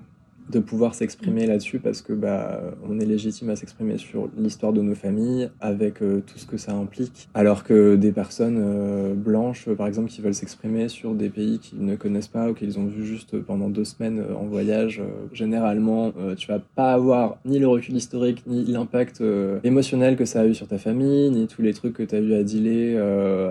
de 0.50 0.60
pouvoir 0.60 0.96
s'exprimer 0.96 1.48
là-dessus 1.48 1.80
parce 1.80 2.02
que 2.02 2.14
bah 2.14 2.62
on 2.88 3.00
est 3.00 3.06
légitime 3.06 3.50
à 3.50 3.56
s'exprimer 3.56 3.98
sur 3.98 4.30
l'histoire 4.38 4.74
de 4.74 4.82
nos 4.82 4.96
familles 4.96 5.50
avec 5.60 6.02
euh, 6.02 6.22
tout 6.26 6.38
ce 6.38 6.46
que 6.46 6.58
ça 6.58 6.74
implique. 6.74 7.28
Alors 7.34 7.64
que 7.64 7.96
des 7.96 8.12
personnes 8.12 8.60
euh, 8.60 9.14
blanches 9.16 9.70
par 9.70 9.88
exemple 9.88 10.10
qui 10.10 10.22
veulent 10.22 10.36
s'exprimer 10.36 10.88
sur 10.88 11.16
des 11.16 11.30
pays 11.30 11.60
qu'ils 11.60 11.84
ne 11.84 11.96
connaissent 11.96 12.28
pas 12.28 12.50
ou 12.50 12.54
qu'ils 12.54 12.78
ont 12.80 12.86
vu 12.86 13.06
juste 13.06 13.40
pendant 13.40 13.70
deux 13.70 13.86
semaines 13.86 14.20
euh, 14.20 14.36
en 14.36 14.46
voyage 14.46 15.02
généralement 15.34 16.12
tu 16.38 16.48
vas 16.48 16.60
pas 16.60 16.94
avoir 16.94 17.38
ni 17.46 17.60
le 17.60 17.68
recul 17.68 17.96
historique 17.96 18.44
ni 18.48 18.66
l'impact 18.66 19.24
émotionnel 19.64 20.16
que 20.16 20.26
ça 20.26 20.42
a 20.42 20.46
eu 20.46 20.54
sur 20.54 20.68
ta 20.68 20.78
famille 20.78 21.30
ni 21.30 21.48
tous 21.48 21.62
les 21.62 21.74
trucs 21.74 21.94
que 21.94 22.04
tu 22.04 22.16
as 22.16 22.20
eu 22.20 22.34
à 22.34 22.44
dealer 22.44 22.98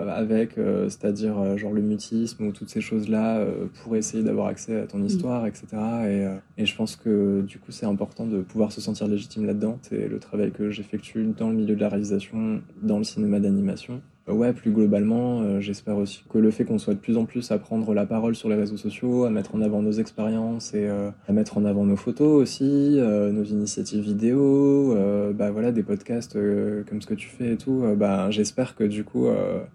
avec 0.09 0.55
c'est-à-dire 0.55 1.57
genre 1.57 1.73
le 1.73 1.81
mutisme 1.81 2.45
ou 2.45 2.51
toutes 2.51 2.69
ces 2.69 2.81
choses 2.81 3.09
là 3.09 3.45
pour 3.83 3.95
essayer 3.95 4.23
d'avoir 4.23 4.47
accès 4.47 4.79
à 4.79 4.85
ton 4.85 4.99
mm. 4.99 5.05
histoire 5.05 5.47
etc 5.47 5.65
et, 6.07 6.61
et 6.61 6.65
je 6.65 6.75
pense 6.75 6.84
pense 6.85 6.97
que 6.97 7.41
du 7.41 7.57
coup 7.57 7.71
c'est 7.71 7.87
important 7.87 8.27
de 8.27 8.41
pouvoir 8.41 8.71
se 8.71 8.79
sentir 8.79 9.07
légitime 9.07 9.47
là-dedans. 9.47 9.79
C'est 9.81 10.07
le 10.07 10.19
travail 10.19 10.51
que 10.51 10.69
j'effectue 10.69 11.25
dans 11.35 11.49
le 11.49 11.55
milieu 11.55 11.75
de 11.75 11.81
la 11.81 11.89
réalisation, 11.89 12.61
dans 12.83 12.99
le 12.99 13.03
cinéma 13.03 13.39
d'animation. 13.39 14.03
Ouais, 14.27 14.53
plus 14.53 14.71
globalement, 14.71 15.59
j'espère 15.59 15.97
aussi 15.97 16.23
que 16.29 16.37
le 16.37 16.51
fait 16.51 16.65
qu'on 16.65 16.79
soit 16.79 16.93
de 16.93 16.99
plus 16.99 17.17
en 17.17 17.25
plus 17.25 17.51
à 17.51 17.57
prendre 17.57 17.93
la 17.93 18.05
parole 18.05 18.35
sur 18.35 18.49
les 18.49 18.55
réseaux 18.55 18.77
sociaux, 18.77 19.25
à 19.25 19.29
mettre 19.29 19.55
en 19.55 19.61
avant 19.61 19.81
nos 19.81 19.91
expériences 19.91 20.73
et 20.73 20.87
à 20.87 21.31
mettre 21.31 21.57
en 21.57 21.65
avant 21.65 21.85
nos 21.85 21.95
photos 21.95 22.41
aussi, 22.41 22.97
nos 22.99 23.43
initiatives 23.43 24.01
vidéo, 24.01 24.95
bah 25.35 25.51
voilà, 25.51 25.71
des 25.71 25.83
podcasts 25.83 26.37
comme 26.89 27.01
ce 27.01 27.07
que 27.07 27.13
tu 27.13 27.27
fais 27.27 27.53
et 27.53 27.57
tout, 27.57 27.83
bah 27.97 28.31
j'espère 28.31 28.75
que 28.75 28.83
du 28.83 29.03
coup, 29.03 29.27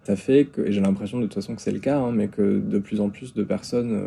ça 0.03 0.15
fait 0.15 0.45
que, 0.45 0.61
et 0.61 0.71
j'ai 0.71 0.81
l'impression 0.81 1.19
de 1.19 1.25
toute 1.25 1.35
façon 1.35 1.55
que 1.55 1.61
c'est 1.61 1.71
le 1.71 1.79
cas, 1.79 1.99
hein, 1.99 2.11
mais 2.13 2.27
que 2.27 2.59
de 2.59 2.79
plus 2.79 2.99
en 2.99 3.09
plus 3.09 3.33
de 3.33 3.43
personnes 3.43 3.97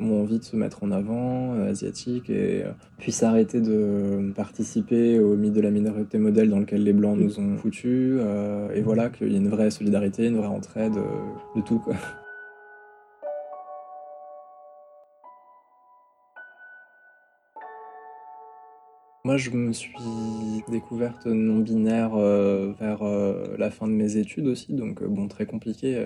ont 0.00 0.20
envie 0.20 0.38
de 0.38 0.44
se 0.44 0.56
mettre 0.56 0.82
en 0.82 0.90
avant, 0.90 1.54
asiatiques, 1.62 2.28
et 2.28 2.64
puissent 2.98 3.22
arrêter 3.22 3.60
de 3.60 4.32
participer 4.34 5.20
au 5.20 5.36
mythe 5.36 5.54
de 5.54 5.60
la 5.60 5.70
minorité 5.70 6.18
modèle 6.18 6.50
dans 6.50 6.58
lequel 6.58 6.82
les 6.82 6.92
blancs 6.92 7.16
nous 7.18 7.38
ont 7.38 7.56
foutus, 7.56 8.18
et 8.74 8.80
voilà, 8.80 9.10
qu'il 9.10 9.30
y 9.30 9.34
a 9.36 9.38
une 9.38 9.48
vraie 9.48 9.70
solidarité, 9.70 9.91
une 10.18 10.36
vraie 10.36 10.46
entraide, 10.46 10.94
de 11.56 11.60
tout 11.60 11.78
quoi. 11.78 11.94
Moi, 19.24 19.36
je 19.36 19.50
me 19.50 19.72
suis 19.72 19.92
découverte 20.68 21.26
non-binaire 21.26 22.16
euh, 22.16 22.72
vers 22.80 23.04
euh, 23.04 23.54
la 23.56 23.70
fin 23.70 23.86
de 23.86 23.92
mes 23.92 24.16
études 24.16 24.48
aussi, 24.48 24.72
donc 24.72 25.00
euh, 25.00 25.06
bon, 25.06 25.28
très 25.28 25.46
compliqué 25.46 25.96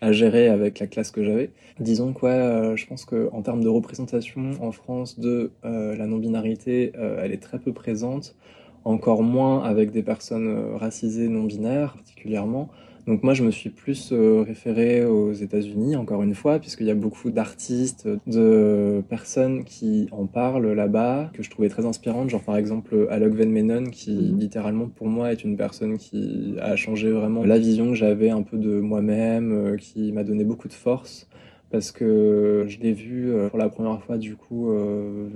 à 0.00 0.10
gérer 0.12 0.48
avec 0.48 0.78
la 0.78 0.86
classe 0.86 1.10
que 1.10 1.22
j'avais. 1.22 1.50
Disons 1.80 2.14
quoi, 2.14 2.74
je 2.74 2.86
pense 2.86 3.04
qu'en 3.04 3.42
termes 3.42 3.62
de 3.62 3.68
représentation 3.68 4.52
en 4.60 4.72
France 4.72 5.18
de 5.18 5.52
la 5.62 6.06
non-binarité, 6.06 6.92
elle 6.94 7.32
est 7.32 7.42
très 7.42 7.58
peu 7.58 7.72
présente, 7.72 8.36
encore 8.84 9.22
moins 9.22 9.62
avec 9.62 9.90
des 9.90 10.02
personnes 10.02 10.76
racisées 10.76 11.28
non-binaires 11.28 11.94
particulièrement. 11.94 12.68
Donc 13.06 13.22
moi, 13.22 13.34
je 13.34 13.44
me 13.44 13.52
suis 13.52 13.70
plus 13.70 14.10
euh, 14.10 14.42
référé 14.44 15.04
aux 15.04 15.32
États-Unis, 15.32 15.94
encore 15.94 16.24
une 16.24 16.34
fois, 16.34 16.58
puisqu'il 16.58 16.86
y 16.86 16.90
a 16.90 16.96
beaucoup 16.96 17.30
d'artistes, 17.30 18.08
de 18.26 19.00
personnes 19.08 19.62
qui 19.62 20.08
en 20.10 20.26
parlent 20.26 20.72
là-bas, 20.72 21.30
que 21.32 21.44
je 21.44 21.50
trouvais 21.50 21.68
très 21.68 21.86
inspirantes, 21.86 22.30
genre 22.30 22.42
par 22.42 22.56
exemple 22.56 23.06
Alok 23.08 23.34
Venmenon, 23.34 23.90
qui 23.90 24.10
mhm. 24.10 24.38
littéralement 24.38 24.88
pour 24.88 25.06
moi 25.06 25.30
est 25.30 25.44
une 25.44 25.56
personne 25.56 25.98
qui 25.98 26.56
a 26.60 26.74
changé 26.74 27.12
vraiment 27.12 27.44
la 27.44 27.58
vision 27.58 27.90
que 27.90 27.94
j'avais 27.94 28.30
un 28.30 28.42
peu 28.42 28.56
de 28.56 28.80
moi-même, 28.80 29.52
euh, 29.52 29.76
qui 29.76 30.10
m'a 30.10 30.24
donné 30.24 30.42
beaucoup 30.42 30.68
de 30.68 30.74
force 30.74 31.28
parce 31.68 31.90
que 31.90 32.64
je 32.68 32.78
l'ai 32.78 32.92
vu 32.92 33.28
euh, 33.32 33.48
pour 33.48 33.58
la 33.58 33.68
première 33.68 34.00
fois 34.00 34.18
du 34.18 34.36
coup 34.36 34.70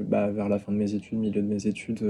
bah, 0.08 0.30
vers 0.30 0.48
la 0.48 0.58
fin 0.58 0.72
de 0.72 0.76
mes 0.76 0.94
études, 0.94 1.18
milieu 1.18 1.42
de 1.42 1.46
mes 1.46 1.66
études 1.66 2.04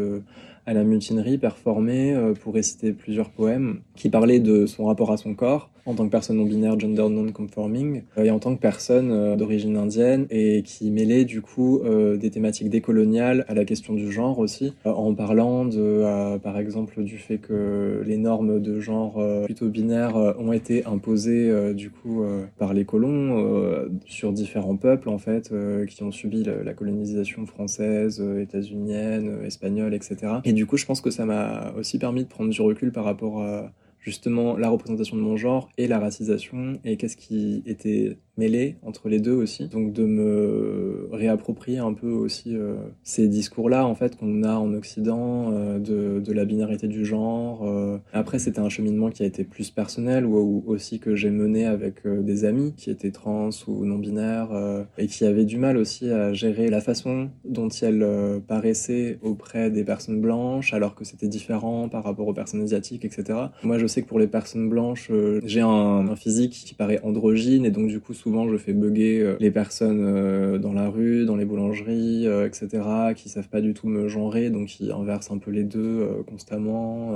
à 0.71 0.75
la 0.75 0.85
mutinerie 0.85 1.37
performer 1.37 2.17
pour 2.43 2.55
réciter 2.55 2.93
plusieurs 2.93 3.31
poèmes 3.31 3.81
qui 3.97 4.09
parlaient 4.09 4.39
de 4.39 4.67
son 4.67 4.85
rapport 4.85 5.11
à 5.11 5.17
son 5.17 5.35
corps 5.35 5.69
en 5.87 5.95
tant 5.95 6.07
que 6.07 6.11
personne 6.11 6.37
non 6.37 6.45
binaire, 6.45 6.79
gender 6.79 7.09
non 7.09 7.31
conforming, 7.33 8.03
euh, 8.17 8.25
et 8.25 8.31
en 8.31 8.39
tant 8.39 8.55
que 8.55 8.61
personne 8.61 9.11
euh, 9.11 9.37
d'origine 9.37 9.77
indienne 9.77 10.27
et 10.31 10.63
qui 10.63 10.91
mêlait 10.91 11.25
du 11.25 11.43
coup 11.43 11.81
euh, 11.81 12.17
des 12.17 12.31
thématiques 12.31 12.71
décoloniales 12.71 13.45
à 13.49 13.55
la 13.55 13.65
question 13.65 13.95
du 13.95 14.11
genre 14.11 14.39
aussi, 14.39 14.73
en 14.85 15.15
parlant 15.15 15.65
de, 15.65 16.39
par 16.39 16.59
exemple, 16.59 17.03
du 17.03 17.19
fait 17.19 17.39
que 17.39 18.03
les 18.07 18.17
normes 18.17 18.61
de 18.61 18.81
genre 18.81 19.23
plutôt 19.45 19.69
binaires 19.69 20.17
ont 20.17 20.53
été 20.53 20.85
imposées 20.85 21.75
du 21.75 21.91
coup 21.91 22.23
par 22.59 22.75
les 22.75 22.85
colons 22.85 23.89
sur 24.07 24.33
différents 24.33 24.77
peuples 24.77 25.09
en 25.09 25.19
fait 25.19 25.53
qui 25.89 26.03
ont 26.03 26.13
subi 26.13 26.45
la, 26.45 26.73
colonisation 26.75 27.47
française, 27.47 28.23
états-unienne, 28.41 29.41
espagnole, 29.45 29.95
etc. 29.95 30.35
Et 30.45 30.53
du 30.61 30.67
coup, 30.67 30.77
je 30.77 30.85
pense 30.85 31.01
que 31.01 31.11
ça 31.11 31.25
m'a 31.25 31.73
aussi 31.79 31.99
permis 31.99 32.23
de 32.23 32.29
prendre 32.29 32.51
du 32.51 32.61
recul 32.61 32.93
par 32.93 33.05
rapport 33.05 33.43
à 33.43 33.73
justement 33.99 34.59
la 34.59 34.69
représentation 34.69 35.17
de 35.17 35.23
mon 35.23 35.39
genre 35.39 35.71
et 35.79 35.89
la 35.89 35.99
racisation 35.99 36.79
et 36.85 36.99
qu'est-ce 36.99 37.17
qui 37.17 37.63
était 37.65 38.19
mêlé 38.41 38.77
entre 38.83 39.09
les 39.11 39.21
deux 39.21 39.35
aussi. 39.35 39.69
Donc 39.69 39.93
de 39.93 40.05
me 40.05 41.09
réapproprier 41.13 41.79
un 41.79 41.93
peu 41.93 42.11
aussi 42.11 42.57
euh, 42.57 42.75
ces 43.03 43.29
discours-là 43.29 43.87
en 43.87 43.95
fait 43.95 44.17
qu'on 44.17 44.43
a 44.43 44.55
en 44.55 44.73
Occident 44.73 45.53
euh, 45.53 45.79
de, 45.79 46.21
de, 46.21 46.33
la 46.33 46.47
binarité 46.47 46.89
du 46.89 47.05
genre. 47.05 47.69
Euh. 47.69 47.99
Après 48.13 48.39
c'était 48.39 48.61
un 48.61 48.71
cheminement 48.71 49.11
qui 49.11 49.23
a 49.23 49.27
été 49.27 49.45
plus 49.45 49.71
personnel 49.71 50.25
ou, 50.25 50.65
aussi 50.67 50.99
que 51.01 51.15
j'ai 51.15 51.31
mené 51.31 51.67
avec 51.67 52.07
des 52.07 52.45
amis 52.45 52.73
qui 52.77 52.91
étaient 52.91 53.11
trans 53.11 53.51
ou 53.67 53.85
non 53.85 53.99
binaires 53.99 54.51
et 54.97 55.07
qui 55.07 55.27
avaient 55.27 55.45
du 55.45 55.59
mal 55.59 55.77
aussi 55.77 56.11
à 56.11 56.33
gérer 56.33 56.69
la 56.69 56.81
façon 56.81 57.29
dont 57.45 57.69
elles 57.83 58.07
paraissaient 58.47 59.19
auprès 59.23 59.71
des 59.71 59.85
personnes 59.85 60.21
blanches 60.21 60.73
alors 60.73 60.95
que 60.95 61.05
c'était 61.05 61.29
différent 61.29 61.89
par 61.89 62.05
rapport 62.05 62.27
aux 62.27 62.33
personnes 62.33 62.63
asiatiques, 62.63 63.05
etc. 63.05 63.39
Moi 63.63 63.79
je 63.79 63.87
sais 63.87 64.03
que 64.03 64.09
pour 64.09 64.19
les 64.19 64.29
personnes 64.29 64.69
blanches 64.69 65.11
j'ai 65.45 65.61
un, 65.61 66.09
un, 66.09 66.17
physique 66.17 66.53
qui 66.53 66.75
paraît 66.75 67.01
androgyne 67.03 67.65
et 67.65 67.71
donc 67.71 67.89
du 67.89 68.01
coup 68.01 68.15
souvent 68.15 68.30
je 68.51 68.57
fais 68.57 68.73
bugger 68.73 69.21
euh, 69.21 69.37
les 69.41 69.51
personnes 69.51 70.05
euh, 70.05 70.59
dans 70.59 70.73
la 70.73 70.89
rue, 70.89 71.25
dans 71.25 71.37
les 71.37 71.45
boulangeries, 71.45 72.27
euh, 72.27 72.47
etc., 72.47 72.69
qui 73.17 73.29
savent 73.29 73.49
pas 73.49 73.61
du 73.61 73.75
tout 73.75 73.89
me 73.89 74.09
genrer, 74.09 74.51
donc 74.51 74.69
qui 74.69 74.93
inversent 74.93 75.31
un 75.31 75.39
peu 75.39 75.51
les 75.51 75.65
deux 75.65 76.07
constamment 76.27 77.13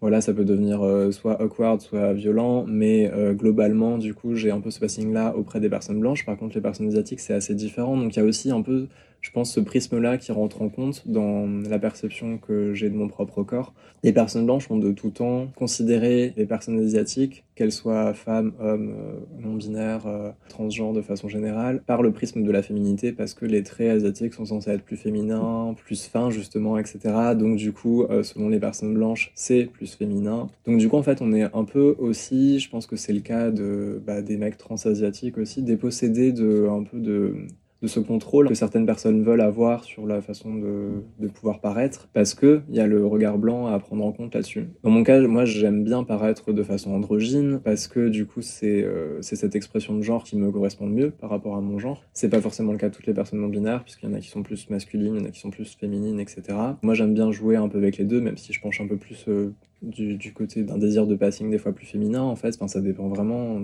voilà, 0.00 0.20
ça 0.20 0.34
peut 0.34 0.44
devenir 0.44 0.82
soit 1.12 1.40
awkward, 1.40 1.80
soit 1.80 2.12
violent, 2.12 2.66
mais 2.68 3.10
globalement, 3.32 3.96
du 3.96 4.12
coup, 4.12 4.34
j'ai 4.34 4.50
un 4.50 4.60
peu 4.60 4.70
ce 4.70 4.78
passing-là 4.78 5.34
auprès 5.34 5.60
des 5.60 5.70
personnes 5.70 5.98
blanches. 5.98 6.26
Par 6.26 6.36
contre, 6.36 6.56
les 6.56 6.60
personnes 6.60 6.88
asiatiques, 6.88 7.20
c'est 7.20 7.32
assez 7.32 7.54
différent. 7.54 7.96
Donc, 7.96 8.14
il 8.14 8.18
y 8.18 8.22
a 8.22 8.24
aussi 8.26 8.50
un 8.50 8.60
peu 8.60 8.88
je 9.24 9.30
pense, 9.30 9.50
ce 9.50 9.60
prisme-là 9.60 10.18
qui 10.18 10.32
rentre 10.32 10.60
en 10.60 10.68
compte 10.68 11.08
dans 11.08 11.48
la 11.66 11.78
perception 11.78 12.36
que 12.36 12.74
j'ai 12.74 12.90
de 12.90 12.94
mon 12.94 13.08
propre 13.08 13.42
corps. 13.42 13.72
Les 14.02 14.12
personnes 14.12 14.44
blanches 14.44 14.70
ont 14.70 14.76
de 14.76 14.92
tout 14.92 15.08
temps 15.08 15.48
considéré 15.56 16.34
les 16.36 16.44
personnes 16.44 16.78
asiatiques, 16.78 17.42
qu'elles 17.54 17.72
soient 17.72 18.12
femmes, 18.12 18.52
hommes, 18.60 18.94
euh, 18.94 19.20
non-binaires, 19.40 20.06
euh, 20.06 20.30
transgenres 20.50 20.92
de 20.92 21.00
façon 21.00 21.28
générale, 21.28 21.82
par 21.86 22.02
le 22.02 22.12
prisme 22.12 22.42
de 22.42 22.50
la 22.50 22.62
féminité, 22.62 23.12
parce 23.12 23.32
que 23.32 23.46
les 23.46 23.62
traits 23.62 23.92
asiatiques 23.92 24.34
sont 24.34 24.44
censés 24.44 24.72
être 24.72 24.84
plus 24.84 24.98
féminins, 24.98 25.74
plus 25.74 26.04
fins 26.04 26.28
justement, 26.28 26.76
etc. 26.76 26.98
Donc 27.34 27.56
du 27.56 27.72
coup, 27.72 28.02
euh, 28.02 28.22
selon 28.22 28.50
les 28.50 28.60
personnes 28.60 28.92
blanches, 28.92 29.32
c'est 29.34 29.64
plus 29.64 29.94
féminin. 29.94 30.48
Donc 30.66 30.76
du 30.76 30.90
coup, 30.90 30.98
en 30.98 31.02
fait, 31.02 31.22
on 31.22 31.32
est 31.32 31.44
un 31.54 31.64
peu 31.64 31.96
aussi, 31.98 32.60
je 32.60 32.68
pense 32.68 32.86
que 32.86 32.96
c'est 32.96 33.14
le 33.14 33.20
cas 33.20 33.50
de, 33.50 34.02
bah, 34.06 34.20
des 34.20 34.36
mecs 34.36 34.58
trans-asiatiques 34.58 35.38
aussi, 35.38 35.62
dépossédés 35.62 36.32
de 36.32 36.68
un 36.68 36.82
peu 36.82 36.98
de 36.98 37.46
de 37.84 37.88
ce 37.88 38.00
contrôle 38.00 38.48
que 38.48 38.54
certaines 38.54 38.86
personnes 38.86 39.22
veulent 39.22 39.42
avoir 39.42 39.84
sur 39.84 40.06
la 40.06 40.22
façon 40.22 40.54
de, 40.54 41.28
pouvoir 41.34 41.60
paraître, 41.60 42.08
parce 42.14 42.32
que 42.32 42.62
il 42.70 42.76
y 42.76 42.80
a 42.80 42.86
le 42.86 43.06
regard 43.06 43.36
blanc 43.36 43.66
à 43.66 43.78
prendre 43.78 44.04
en 44.04 44.12
compte 44.12 44.34
là-dessus. 44.34 44.68
Dans 44.82 44.90
mon 44.90 45.04
cas, 45.04 45.20
moi, 45.20 45.44
j'aime 45.44 45.84
bien 45.84 46.02
paraître 46.02 46.52
de 46.52 46.62
façon 46.62 46.92
androgyne, 46.92 47.60
parce 47.62 47.86
que 47.86 48.08
du 48.08 48.24
coup, 48.24 48.40
c'est 48.40 48.82
euh, 48.82 49.20
cette 49.20 49.54
expression 49.54 49.94
de 49.94 50.02
genre 50.02 50.24
qui 50.24 50.36
me 50.36 50.50
correspond 50.50 50.86
mieux 50.86 51.10
par 51.10 51.28
rapport 51.28 51.56
à 51.56 51.60
mon 51.60 51.78
genre. 51.78 52.02
C'est 52.14 52.30
pas 52.30 52.40
forcément 52.40 52.72
le 52.72 52.78
cas 52.78 52.88
de 52.88 52.94
toutes 52.94 53.06
les 53.06 53.12
personnes 53.12 53.40
non 53.40 53.48
binaires, 53.48 53.82
puisqu'il 53.84 54.08
y 54.08 54.12
en 54.12 54.14
a 54.14 54.20
qui 54.20 54.28
sont 54.28 54.42
plus 54.42 54.70
masculines, 54.70 55.16
il 55.16 55.20
y 55.20 55.24
en 55.24 55.28
a 55.28 55.30
qui 55.30 55.40
sont 55.40 55.50
plus 55.50 55.76
féminines, 55.78 56.20
etc. 56.20 56.42
Moi, 56.82 56.94
j'aime 56.94 57.12
bien 57.12 57.32
jouer 57.32 57.56
un 57.56 57.68
peu 57.68 57.76
avec 57.76 57.98
les 57.98 58.04
deux, 58.04 58.22
même 58.22 58.38
si 58.38 58.54
je 58.54 58.60
penche 58.62 58.80
un 58.80 58.86
peu 58.86 58.96
plus 58.96 59.26
euh, 59.28 59.52
du, 59.82 60.32
côté 60.32 60.62
d'un 60.62 60.78
désir 60.78 61.06
de 61.06 61.16
passing 61.16 61.50
des 61.50 61.58
fois 61.58 61.72
plus 61.72 61.86
féminin, 61.86 62.22
en 62.22 62.36
fait. 62.36 62.54
Ça 62.66 62.80
dépend 62.80 63.08
vraiment 63.08 63.60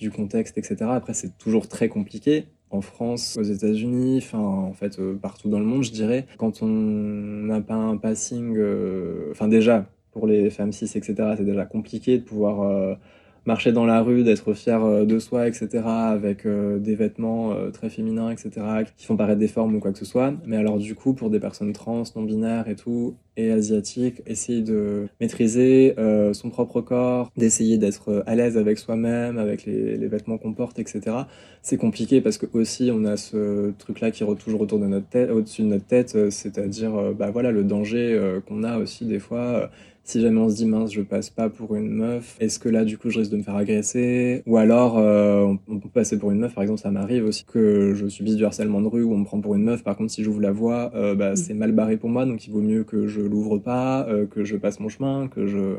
du 0.00 0.10
contexte, 0.10 0.58
etc. 0.58 0.76
Après, 0.90 1.14
c'est 1.14 1.38
toujours 1.38 1.68
très 1.68 1.88
compliqué 1.88 2.46
en 2.70 2.80
France, 2.80 3.36
aux 3.38 3.42
États-Unis, 3.42 4.18
enfin 4.18 4.38
en 4.38 4.72
fait 4.72 4.98
euh, 4.98 5.14
partout 5.14 5.48
dans 5.48 5.58
le 5.58 5.64
monde, 5.64 5.84
je 5.84 5.92
dirais. 5.92 6.26
Quand 6.36 6.62
on 6.62 6.66
n'a 6.66 7.60
pas 7.60 7.74
un 7.74 7.96
passing, 7.96 8.56
euh, 8.56 9.28
enfin 9.30 9.48
déjà 9.48 9.86
pour 10.12 10.26
les 10.26 10.50
femmes 10.50 10.72
cis, 10.72 10.84
etc., 10.84 11.14
c'est 11.36 11.44
déjà 11.44 11.64
compliqué 11.64 12.18
de 12.18 12.22
pouvoir 12.24 12.62
euh, 12.62 12.94
marcher 13.48 13.72
dans 13.72 13.86
la 13.86 14.02
rue, 14.02 14.24
d'être 14.24 14.52
fier 14.52 14.84
euh, 14.84 15.04
de 15.06 15.18
soi, 15.18 15.48
etc., 15.48 15.82
avec 15.86 16.44
euh, 16.44 16.78
des 16.78 16.94
vêtements 16.94 17.52
euh, 17.52 17.70
très 17.70 17.88
féminins, 17.88 18.30
etc., 18.30 18.50
qui 18.94 19.06
font 19.06 19.16
paraître 19.16 19.38
des 19.38 19.48
formes 19.48 19.74
ou 19.74 19.80
quoi 19.80 19.90
que 19.90 19.98
ce 19.98 20.04
soit. 20.04 20.34
Mais 20.44 20.58
alors 20.58 20.76
du 20.76 20.94
coup, 20.94 21.14
pour 21.14 21.30
des 21.30 21.40
personnes 21.40 21.72
trans, 21.72 22.02
non-binaires 22.14 22.68
et 22.68 22.76
tout, 22.76 23.16
et 23.38 23.50
asiatiques, 23.50 24.20
essayer 24.26 24.60
de 24.60 25.06
maîtriser 25.20 25.94
son 26.32 26.50
propre 26.50 26.80
corps, 26.80 27.30
d'essayer 27.36 27.78
d'être 27.78 28.24
à 28.26 28.34
l'aise 28.34 28.58
avec 28.58 28.78
soi-même, 28.78 29.38
avec 29.38 29.64
les, 29.64 30.08
vêtements 30.08 30.38
qu'on 30.38 30.52
porte, 30.52 30.80
etc., 30.80 31.18
c'est 31.62 31.76
compliqué 31.76 32.20
parce 32.20 32.36
que 32.36 32.46
aussi 32.52 32.90
on 32.92 33.04
a 33.04 33.16
ce 33.16 33.70
truc-là 33.78 34.10
qui 34.10 34.24
est 34.24 34.34
toujours 34.36 34.60
autour 34.60 34.80
de 34.80 34.86
notre 34.86 35.06
tête, 35.06 35.30
au-dessus 35.30 35.62
de 35.62 35.68
notre 35.68 35.86
tête, 35.86 36.30
c'est-à-dire 36.30 36.92
bah 37.16 37.30
voilà 37.30 37.52
le 37.52 37.62
danger 37.62 38.20
qu'on 38.48 38.64
a 38.64 38.78
aussi 38.78 39.04
des 39.04 39.20
fois 39.20 39.70
si 40.08 40.22
jamais 40.22 40.40
on 40.40 40.48
se 40.48 40.56
dit 40.56 40.64
mince, 40.64 40.90
je 40.90 41.02
passe 41.02 41.28
pas 41.28 41.50
pour 41.50 41.76
une 41.76 41.90
meuf, 41.90 42.34
est-ce 42.40 42.58
que 42.58 42.70
là 42.70 42.86
du 42.86 42.96
coup 42.96 43.10
je 43.10 43.18
risque 43.18 43.30
de 43.30 43.36
me 43.36 43.42
faire 43.42 43.56
agresser? 43.56 44.42
Ou 44.46 44.56
alors 44.56 44.96
euh, 44.96 45.54
on 45.68 45.78
peut 45.78 45.90
passer 45.90 46.18
pour 46.18 46.30
une 46.30 46.38
meuf, 46.38 46.54
par 46.54 46.62
exemple 46.62 46.80
ça 46.80 46.90
m'arrive 46.90 47.26
aussi 47.26 47.44
que 47.44 47.92
je 47.94 48.06
subisse 48.06 48.36
du 48.36 48.44
harcèlement 48.46 48.80
de 48.80 48.86
rue 48.86 49.02
où 49.02 49.12
on 49.12 49.18
me 49.18 49.26
prend 49.26 49.38
pour 49.38 49.54
une 49.54 49.64
meuf, 49.64 49.84
par 49.84 49.98
contre 49.98 50.10
si 50.10 50.24
j'ouvre 50.24 50.40
la 50.40 50.50
voie, 50.50 50.92
euh, 50.94 51.14
bah, 51.14 51.32
mm. 51.32 51.36
c'est 51.36 51.52
mal 51.52 51.72
barré 51.72 51.98
pour 51.98 52.08
moi, 52.08 52.24
donc 52.24 52.46
il 52.46 52.50
vaut 52.50 52.62
mieux 52.62 52.84
que 52.84 53.06
je 53.06 53.20
l'ouvre 53.20 53.58
pas, 53.58 54.06
euh, 54.08 54.24
que 54.24 54.44
je 54.44 54.56
passe 54.56 54.80
mon 54.80 54.88
chemin, 54.88 55.28
que 55.28 55.46
je 55.46 55.76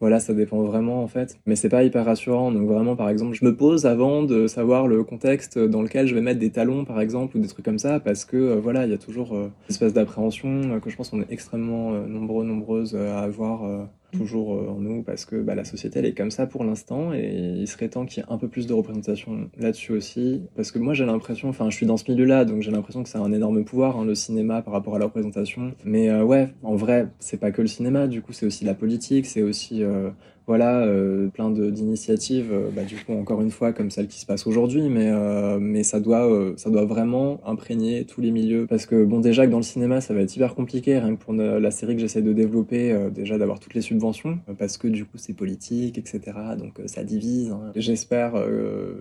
voilà, 0.00 0.18
ça 0.18 0.32
dépend 0.32 0.62
vraiment 0.62 1.02
en 1.02 1.06
fait. 1.06 1.38
Mais 1.46 1.56
c'est 1.56 1.68
pas 1.68 1.84
hyper 1.84 2.04
rassurant. 2.06 2.50
Donc 2.52 2.66
vraiment, 2.66 2.96
par 2.96 3.08
exemple, 3.10 3.34
je 3.34 3.44
me 3.44 3.54
pose 3.54 3.84
avant 3.86 4.22
de 4.22 4.46
savoir 4.46 4.86
le 4.86 5.04
contexte 5.04 5.58
dans 5.58 5.82
lequel 5.82 6.06
je 6.06 6.14
vais 6.14 6.22
mettre 6.22 6.40
des 6.40 6.50
talons, 6.50 6.84
par 6.84 7.00
exemple, 7.00 7.36
ou 7.36 7.40
des 7.40 7.48
trucs 7.48 7.64
comme 7.64 7.78
ça, 7.78 8.00
parce 8.00 8.24
que 8.24 8.36
euh, 8.36 8.60
voilà, 8.60 8.86
il 8.86 8.90
y 8.90 8.94
a 8.94 8.98
toujours 8.98 9.34
euh, 9.34 9.44
une 9.44 9.70
espèce 9.70 9.92
d'appréhension 9.92 10.48
euh, 10.48 10.80
que 10.80 10.88
je 10.90 10.96
pense 10.96 11.10
qu'on 11.10 11.20
est 11.20 11.30
extrêmement 11.30 11.92
nombreux, 12.06 12.44
nombreuses 12.44 12.96
à 12.96 13.20
avoir 13.20 13.62
toujours 14.10 14.54
euh, 14.54 14.68
en 14.68 14.80
nous 14.80 15.02
parce 15.02 15.24
que 15.24 15.36
bah, 15.36 15.54
la 15.54 15.64
société 15.64 15.98
elle 15.98 16.06
est 16.06 16.14
comme 16.14 16.30
ça 16.30 16.46
pour 16.46 16.64
l'instant 16.64 17.12
et 17.12 17.54
il 17.56 17.66
serait 17.68 17.88
temps 17.88 18.06
qu'il 18.06 18.22
y 18.22 18.26
ait 18.26 18.32
un 18.32 18.38
peu 18.38 18.48
plus 18.48 18.66
de 18.66 18.72
représentation 18.72 19.50
là-dessus 19.58 19.92
aussi. 19.92 20.42
Parce 20.56 20.70
que 20.72 20.78
moi 20.78 20.94
j'ai 20.94 21.06
l'impression, 21.06 21.48
enfin 21.48 21.70
je 21.70 21.76
suis 21.76 21.86
dans 21.86 21.96
ce 21.96 22.10
milieu-là 22.10 22.44
donc 22.44 22.62
j'ai 22.62 22.70
l'impression 22.70 23.02
que 23.02 23.08
c'est 23.08 23.18
un 23.18 23.32
énorme 23.32 23.64
pouvoir 23.64 23.98
hein, 23.98 24.04
le 24.04 24.14
cinéma 24.14 24.62
par 24.62 24.72
rapport 24.74 24.96
à 24.96 24.98
la 24.98 25.06
représentation. 25.06 25.74
Mais 25.84 26.10
euh, 26.10 26.24
ouais 26.24 26.48
en 26.62 26.76
vrai 26.76 27.08
c'est 27.18 27.38
pas 27.38 27.50
que 27.50 27.62
le 27.62 27.68
cinéma 27.68 28.06
du 28.06 28.22
coup 28.22 28.32
c'est 28.32 28.46
aussi 28.46 28.64
la 28.64 28.74
politique 28.74 29.26
c'est 29.26 29.42
aussi 29.42 29.82
euh, 29.82 30.10
voilà, 30.50 30.80
euh, 30.80 31.28
plein 31.28 31.48
d'initiatives, 31.52 32.50
euh, 32.52 32.70
bah, 32.74 32.82
du 32.82 32.96
coup, 32.96 33.12
encore 33.12 33.40
une 33.40 33.52
fois, 33.52 33.72
comme 33.72 33.88
celle 33.88 34.08
qui 34.08 34.18
se 34.18 34.26
passe 34.26 34.48
aujourd'hui, 34.48 34.88
mais, 34.88 35.08
euh, 35.08 35.60
mais 35.60 35.84
ça, 35.84 36.00
doit, 36.00 36.28
ça 36.56 36.70
doit 36.70 36.86
vraiment 36.86 37.40
imprégner 37.46 38.04
tous 38.04 38.20
les 38.20 38.32
milieux. 38.32 38.66
Parce 38.68 38.84
que, 38.84 39.04
bon, 39.04 39.20
déjà 39.20 39.46
que 39.46 39.52
dans 39.52 39.58
le 39.58 39.62
cinéma, 39.62 40.00
ça 40.00 40.12
va 40.12 40.22
être 40.22 40.34
hyper 40.34 40.56
compliqué, 40.56 40.98
rien 40.98 41.14
que 41.14 41.22
pour 41.22 41.34
la 41.34 41.70
série 41.70 41.94
que 41.94 42.00
j'essaie 42.00 42.20
de 42.20 42.32
développer, 42.32 42.92
déjà 43.14 43.38
d'avoir 43.38 43.60
toutes 43.60 43.74
les 43.74 43.80
subventions, 43.80 44.40
parce 44.58 44.76
que 44.76 44.88
du 44.88 45.04
coup, 45.04 45.18
c'est 45.18 45.34
politique, 45.34 45.98
etc. 45.98 46.20
Donc, 46.58 46.80
ça 46.86 47.04
divise. 47.04 47.52
Hein. 47.52 47.70
J'espère, 47.76 48.32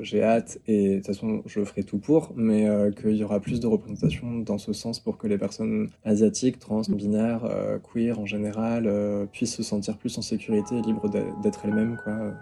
j'ai 0.02 0.22
hâte, 0.22 0.60
et 0.68 0.90
de 0.90 0.96
toute 0.98 1.08
façon, 1.08 1.42
je 1.48 1.64
ferai 1.64 1.82
tout 1.82 1.98
pour, 1.98 2.32
mais 2.36 2.68
qu'il 3.02 3.16
y 3.16 3.24
aura 3.24 3.40
plus 3.40 3.60
de 3.60 3.66
représentation 3.66 4.38
dans 4.38 4.60
ce 4.60 4.72
sens 4.72 5.00
pour 5.00 5.18
que 5.18 5.26
les 5.26 5.40
personnes 5.40 5.88
asiatiques, 6.06 6.60
trans, 6.60 6.84
binaires, 6.88 7.50
queer 7.92 8.20
en 8.20 8.28
général, 8.28 8.88
puissent 9.32 9.56
se 9.56 9.64
sentir 9.64 9.98
plus 9.98 10.16
en 10.20 10.22
sécurité 10.22 10.76
et 10.78 10.82
libres 10.84 11.10
d'être 11.10 11.39
elle-même, 11.64 11.98
quoi. 12.04 12.34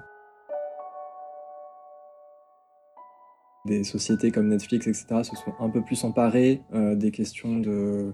Des 3.65 3.83
sociétés 3.83 4.31
comme 4.31 4.47
Netflix, 4.47 4.87
etc., 4.87 5.05
se 5.23 5.35
sont 5.35 5.53
un 5.59 5.69
peu 5.69 5.81
plus 5.81 6.03
emparées 6.05 6.61
euh, 6.73 6.95
des 6.95 7.11
questions 7.11 7.59
de, 7.59 8.13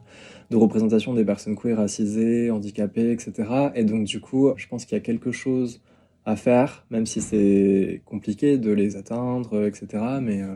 de, 0.49 0.57
représentation 0.57 1.13
des 1.13 1.23
personnes 1.23 1.55
queer, 1.55 1.77
racisées, 1.77 2.49
handicapées, 2.49 3.11
etc. 3.11 3.71
Et 3.75 3.83
donc, 3.83 4.05
du 4.05 4.19
coup, 4.19 4.51
je 4.55 4.67
pense 4.67 4.85
qu'il 4.85 4.97
y 4.97 5.01
a 5.01 5.03
quelque 5.03 5.31
chose 5.31 5.81
à 6.25 6.35
faire, 6.35 6.85
même 6.89 7.05
si 7.05 7.21
c'est 7.21 8.01
compliqué 8.05 8.57
de 8.57 8.71
les 8.71 8.95
atteindre, 8.95 9.65
etc. 9.65 9.87
Mais 10.21 10.41
euh, 10.41 10.55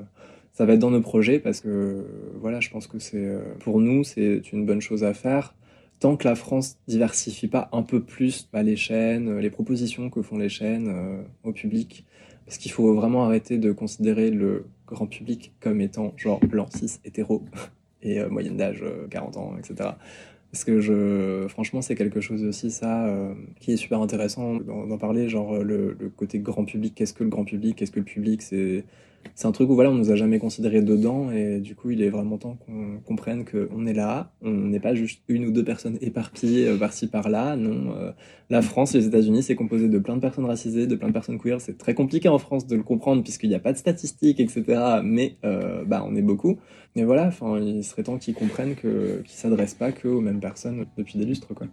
ça 0.53 0.65
va 0.65 0.73
être 0.73 0.79
dans 0.79 0.91
nos 0.91 1.01
projets 1.01 1.39
parce 1.39 1.61
que, 1.61 2.05
voilà, 2.39 2.59
je 2.59 2.69
pense 2.69 2.87
que 2.87 2.97
c'est, 2.97 3.23
euh, 3.23 3.41
pour 3.59 3.79
nous, 3.79 4.03
c'est 4.03 4.51
une 4.51 4.65
bonne 4.65 4.81
chose 4.81 5.03
à 5.03 5.13
faire 5.13 5.53
tant 5.99 6.15
que 6.15 6.27
la 6.27 6.35
France 6.35 6.77
diversifie 6.87 7.47
pas 7.47 7.69
un 7.71 7.83
peu 7.83 8.01
plus 8.01 8.49
bah, 8.51 8.63
les 8.63 8.75
chaînes, 8.75 9.29
euh, 9.29 9.41
les 9.41 9.49
propositions 9.49 10.09
que 10.09 10.21
font 10.21 10.37
les 10.37 10.49
chaînes 10.49 10.87
euh, 10.89 11.21
au 11.43 11.51
public, 11.51 12.05
parce 12.45 12.57
qu'il 12.57 12.71
faut 12.71 12.93
vraiment 12.93 13.25
arrêter 13.25 13.57
de 13.57 13.71
considérer 13.71 14.31
le 14.31 14.65
grand 14.85 15.07
public 15.07 15.53
comme 15.59 15.81
étant 15.81 16.13
genre 16.17 16.39
blanc, 16.39 16.67
cis, 16.69 16.99
hétéro 17.03 17.43
et 18.01 18.19
euh, 18.19 18.29
moyenne 18.29 18.57
d'âge 18.57 18.83
40 19.09 19.37
ans, 19.37 19.55
etc. 19.57 19.91
Parce 20.51 20.63
que 20.63 20.79
je, 20.79 21.45
franchement, 21.49 21.81
c'est 21.81 21.95
quelque 21.95 22.21
chose 22.21 22.43
aussi, 22.45 22.71
ça, 22.71 23.13
qui 23.59 23.73
est 23.73 23.77
super 23.77 24.01
intéressant 24.01 24.55
d'en 24.55 24.97
parler, 24.97 25.27
genre 25.27 25.61
le, 25.61 25.95
le, 25.99 26.09
côté 26.09 26.39
grand 26.39 26.63
public, 26.63 26.95
qu'est-ce 26.95 27.13
que 27.13 27.25
le 27.25 27.29
grand 27.29 27.43
public, 27.43 27.75
qu'est-ce 27.75 27.91
que 27.91 27.99
le 27.99 28.05
public, 28.05 28.41
c'est 28.41 28.85
c'est 29.37 29.47
un 29.47 29.51
truc 29.51 29.69
où 29.69 29.75
voilà, 29.75 29.91
on 29.91 29.93
nous 29.93 30.09
a 30.11 30.15
jamais 30.15 30.39
considéré 30.39 30.81
dedans 30.81 31.29
et 31.31 31.59
du 31.59 31.75
coup, 31.75 31.91
il 31.91 32.01
est 32.01 32.09
vraiment 32.09 32.39
temps 32.39 32.57
qu'on 32.65 32.99
comprenne 33.05 33.45
qu'on 33.45 33.85
est 33.85 33.93
là. 33.93 34.31
On 34.41 34.49
n'est 34.49 34.79
pas 34.79 34.95
juste 34.95 35.21
une 35.27 35.45
ou 35.45 35.51
deux 35.51 35.63
personnes 35.63 35.99
éparpillées 36.01 36.67
euh, 36.67 36.77
par-ci 36.77 37.05
par-là. 37.07 37.55
Non, 37.55 37.93
euh, 37.95 38.11
la 38.49 38.63
France, 38.63 38.95
les 38.95 39.05
États-Unis, 39.05 39.43
c'est 39.43 39.55
composé 39.55 39.89
de 39.89 39.99
plein 39.99 40.15
de 40.15 40.21
personnes 40.21 40.45
racisées, 40.45 40.87
de 40.87 40.95
plein 40.95 41.09
de 41.09 41.13
personnes 41.13 41.37
queer. 41.37 41.61
C'est 41.61 41.77
très 41.77 41.93
compliqué 41.93 42.29
en 42.29 42.39
France 42.39 42.65
de 42.65 42.75
le 42.75 42.81
comprendre 42.81 43.21
puisqu'il 43.21 43.49
n'y 43.49 43.55
a 43.55 43.59
pas 43.59 43.73
de 43.73 43.77
statistiques, 43.77 44.39
etc. 44.39 44.63
Mais 45.03 45.37
euh, 45.45 45.83
bah, 45.85 46.03
on 46.07 46.15
est 46.15 46.23
beaucoup. 46.23 46.57
Mais 46.95 47.03
voilà, 47.03 47.27
enfin, 47.27 47.59
il 47.59 47.83
serait 47.83 48.01
temps 48.01 48.17
qu'ils 48.17 48.33
comprennent 48.33 48.73
que 48.73 49.21
qu'ils 49.23 49.37
s'adressent 49.37 49.75
pas 49.75 49.91
qu'aux 49.91 50.19
mêmes 50.19 50.39
personnes 50.39 50.87
depuis 50.97 51.19
des 51.19 51.25
lustres, 51.25 51.53
quoi. 51.53 51.67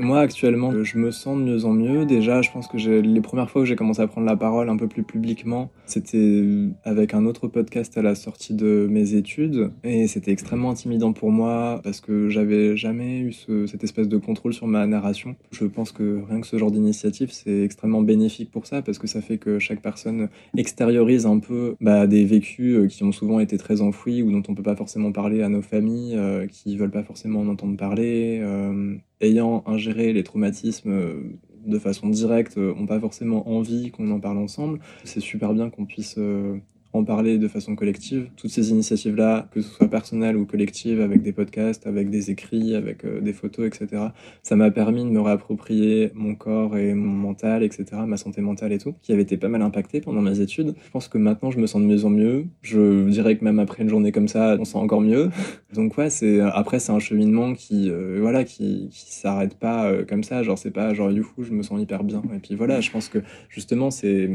Moi, 0.00 0.18
actuellement, 0.20 0.82
je 0.82 0.96
me 0.96 1.10
sens 1.10 1.36
de 1.36 1.42
mieux 1.42 1.64
en 1.66 1.72
mieux. 1.74 2.06
Déjà, 2.06 2.40
je 2.40 2.50
pense 2.50 2.66
que 2.68 2.78
les 2.78 3.20
premières 3.20 3.50
fois 3.50 3.60
où 3.60 3.64
j'ai 3.66 3.76
commencé 3.76 4.00
à 4.00 4.06
prendre 4.06 4.26
la 4.26 4.34
parole 4.34 4.70
un 4.70 4.78
peu 4.78 4.88
plus 4.88 5.02
publiquement, 5.02 5.70
c'était 5.84 6.42
avec 6.84 7.12
un 7.12 7.26
autre 7.26 7.48
podcast 7.48 7.98
à 7.98 8.02
la 8.02 8.14
sortie 8.14 8.54
de 8.54 8.88
mes 8.90 9.12
études. 9.12 9.72
Et 9.84 10.06
c'était 10.06 10.32
extrêmement 10.32 10.70
intimidant 10.70 11.12
pour 11.12 11.30
moi 11.30 11.82
parce 11.84 12.00
que 12.00 12.30
j'avais 12.30 12.78
jamais 12.78 13.20
eu 13.20 13.32
cette 13.66 13.84
espèce 13.84 14.08
de 14.08 14.16
contrôle 14.16 14.54
sur 14.54 14.66
ma 14.66 14.86
narration. 14.86 15.36
Je 15.52 15.66
pense 15.66 15.92
que 15.92 16.22
rien 16.26 16.40
que 16.40 16.46
ce 16.46 16.56
genre 16.56 16.70
d'initiative, 16.70 17.30
c'est 17.30 17.62
extrêmement 17.62 18.00
bénéfique 18.00 18.50
pour 18.50 18.66
ça 18.66 18.80
parce 18.80 18.98
que 18.98 19.06
ça 19.06 19.20
fait 19.20 19.36
que 19.36 19.58
chaque 19.58 19.82
personne 19.82 20.30
extériorise 20.56 21.26
un 21.26 21.40
peu 21.40 21.74
bah, 21.82 22.06
des 22.06 22.24
vécus 22.24 22.76
euh, 22.76 22.86
qui 22.86 23.04
ont 23.04 23.12
souvent 23.12 23.38
été 23.38 23.58
très 23.58 23.82
enfouis 23.82 24.22
ou 24.22 24.30
dont 24.30 24.42
on 24.48 24.54
peut 24.54 24.62
pas 24.62 24.76
forcément 24.76 25.12
parler 25.12 25.42
à 25.42 25.50
nos 25.50 25.60
familles, 25.60 26.16
euh, 26.16 26.46
qui 26.46 26.74
veulent 26.78 26.90
pas 26.90 27.02
forcément 27.02 27.40
en 27.40 27.48
entendre 27.48 27.76
parler. 27.76 28.38
Euh, 28.42 28.96
ayant 29.20 29.62
ingéré 29.66 30.12
les 30.12 30.24
traumatismes 30.24 30.92
euh, 30.92 31.38
de 31.66 31.78
façon 31.78 32.08
directe, 32.08 32.56
n'ont 32.56 32.86
pas 32.86 33.00
forcément 33.00 33.48
envie 33.48 33.90
qu'on 33.90 34.10
en 34.10 34.20
parle 34.20 34.38
ensemble. 34.38 34.80
C'est 35.04 35.20
super 35.20 35.52
bien 35.52 35.70
qu'on 35.70 35.84
puisse 35.84 36.16
euh, 36.18 36.58
en 36.92 37.04
parler 37.04 37.38
de 37.38 37.48
façon 37.48 37.76
collective. 37.76 38.28
Toutes 38.36 38.50
ces 38.50 38.70
initiatives-là, 38.70 39.48
que 39.52 39.60
ce 39.60 39.70
soit 39.70 39.88
personnelles 39.88 40.36
ou 40.36 40.44
collectives, 40.44 41.00
avec 41.00 41.22
des 41.22 41.32
podcasts, 41.32 41.86
avec 41.86 42.10
des 42.10 42.30
écrits, 42.30 42.74
avec 42.74 43.04
euh, 43.04 43.20
des 43.20 43.32
photos, 43.32 43.66
etc., 43.66 44.08
ça 44.42 44.56
m'a 44.56 44.70
permis 44.70 45.04
de 45.04 45.10
me 45.10 45.20
réapproprier 45.20 46.10
mon 46.14 46.34
corps 46.34 46.76
et 46.76 46.94
mon 46.94 47.10
mental, 47.10 47.62
etc., 47.62 47.84
ma 48.06 48.16
santé 48.16 48.40
mentale 48.40 48.72
et 48.72 48.78
tout, 48.78 48.94
qui 49.02 49.12
avait 49.12 49.22
été 49.22 49.36
pas 49.36 49.48
mal 49.48 49.62
impacté 49.62 50.00
pendant 50.00 50.22
mes 50.22 50.40
études. 50.40 50.74
Je 50.84 50.90
pense 50.90 51.08
que 51.08 51.18
maintenant, 51.18 51.50
je 51.50 51.58
me 51.58 51.66
sens 51.66 51.80
de 51.80 51.86
mieux 51.86 52.04
en 52.04 52.10
mieux. 52.10 52.46
Je 52.62 53.08
dirais 53.08 53.36
que 53.36 53.44
même 53.44 53.58
après 53.58 53.82
une 53.82 53.88
journée 53.88 54.12
comme 54.12 54.28
ça, 54.28 54.56
on 54.58 54.64
sent 54.64 54.78
encore 54.78 55.00
mieux. 55.00 55.30
Donc 55.74 55.96
ouais, 55.96 56.10
c'est 56.10 56.40
après 56.40 56.80
c'est 56.80 56.92
un 56.92 56.98
cheminement 56.98 57.54
qui 57.54 57.90
euh, 57.90 58.18
voilà 58.20 58.44
qui, 58.44 58.88
qui 58.90 59.12
s'arrête 59.14 59.54
pas 59.54 59.86
euh, 59.86 60.04
comme 60.04 60.24
ça. 60.24 60.42
Genre 60.42 60.58
c'est 60.58 60.70
pas 60.70 60.92
genre 60.94 61.10
youhou, 61.10 61.42
je 61.42 61.52
me 61.52 61.62
sens 61.62 61.80
hyper 61.80 62.02
bien. 62.04 62.22
Et 62.34 62.38
puis 62.38 62.54
voilà, 62.56 62.80
je 62.80 62.90
pense 62.90 63.08
que 63.08 63.18
justement 63.48 63.90
c'est 63.90 64.28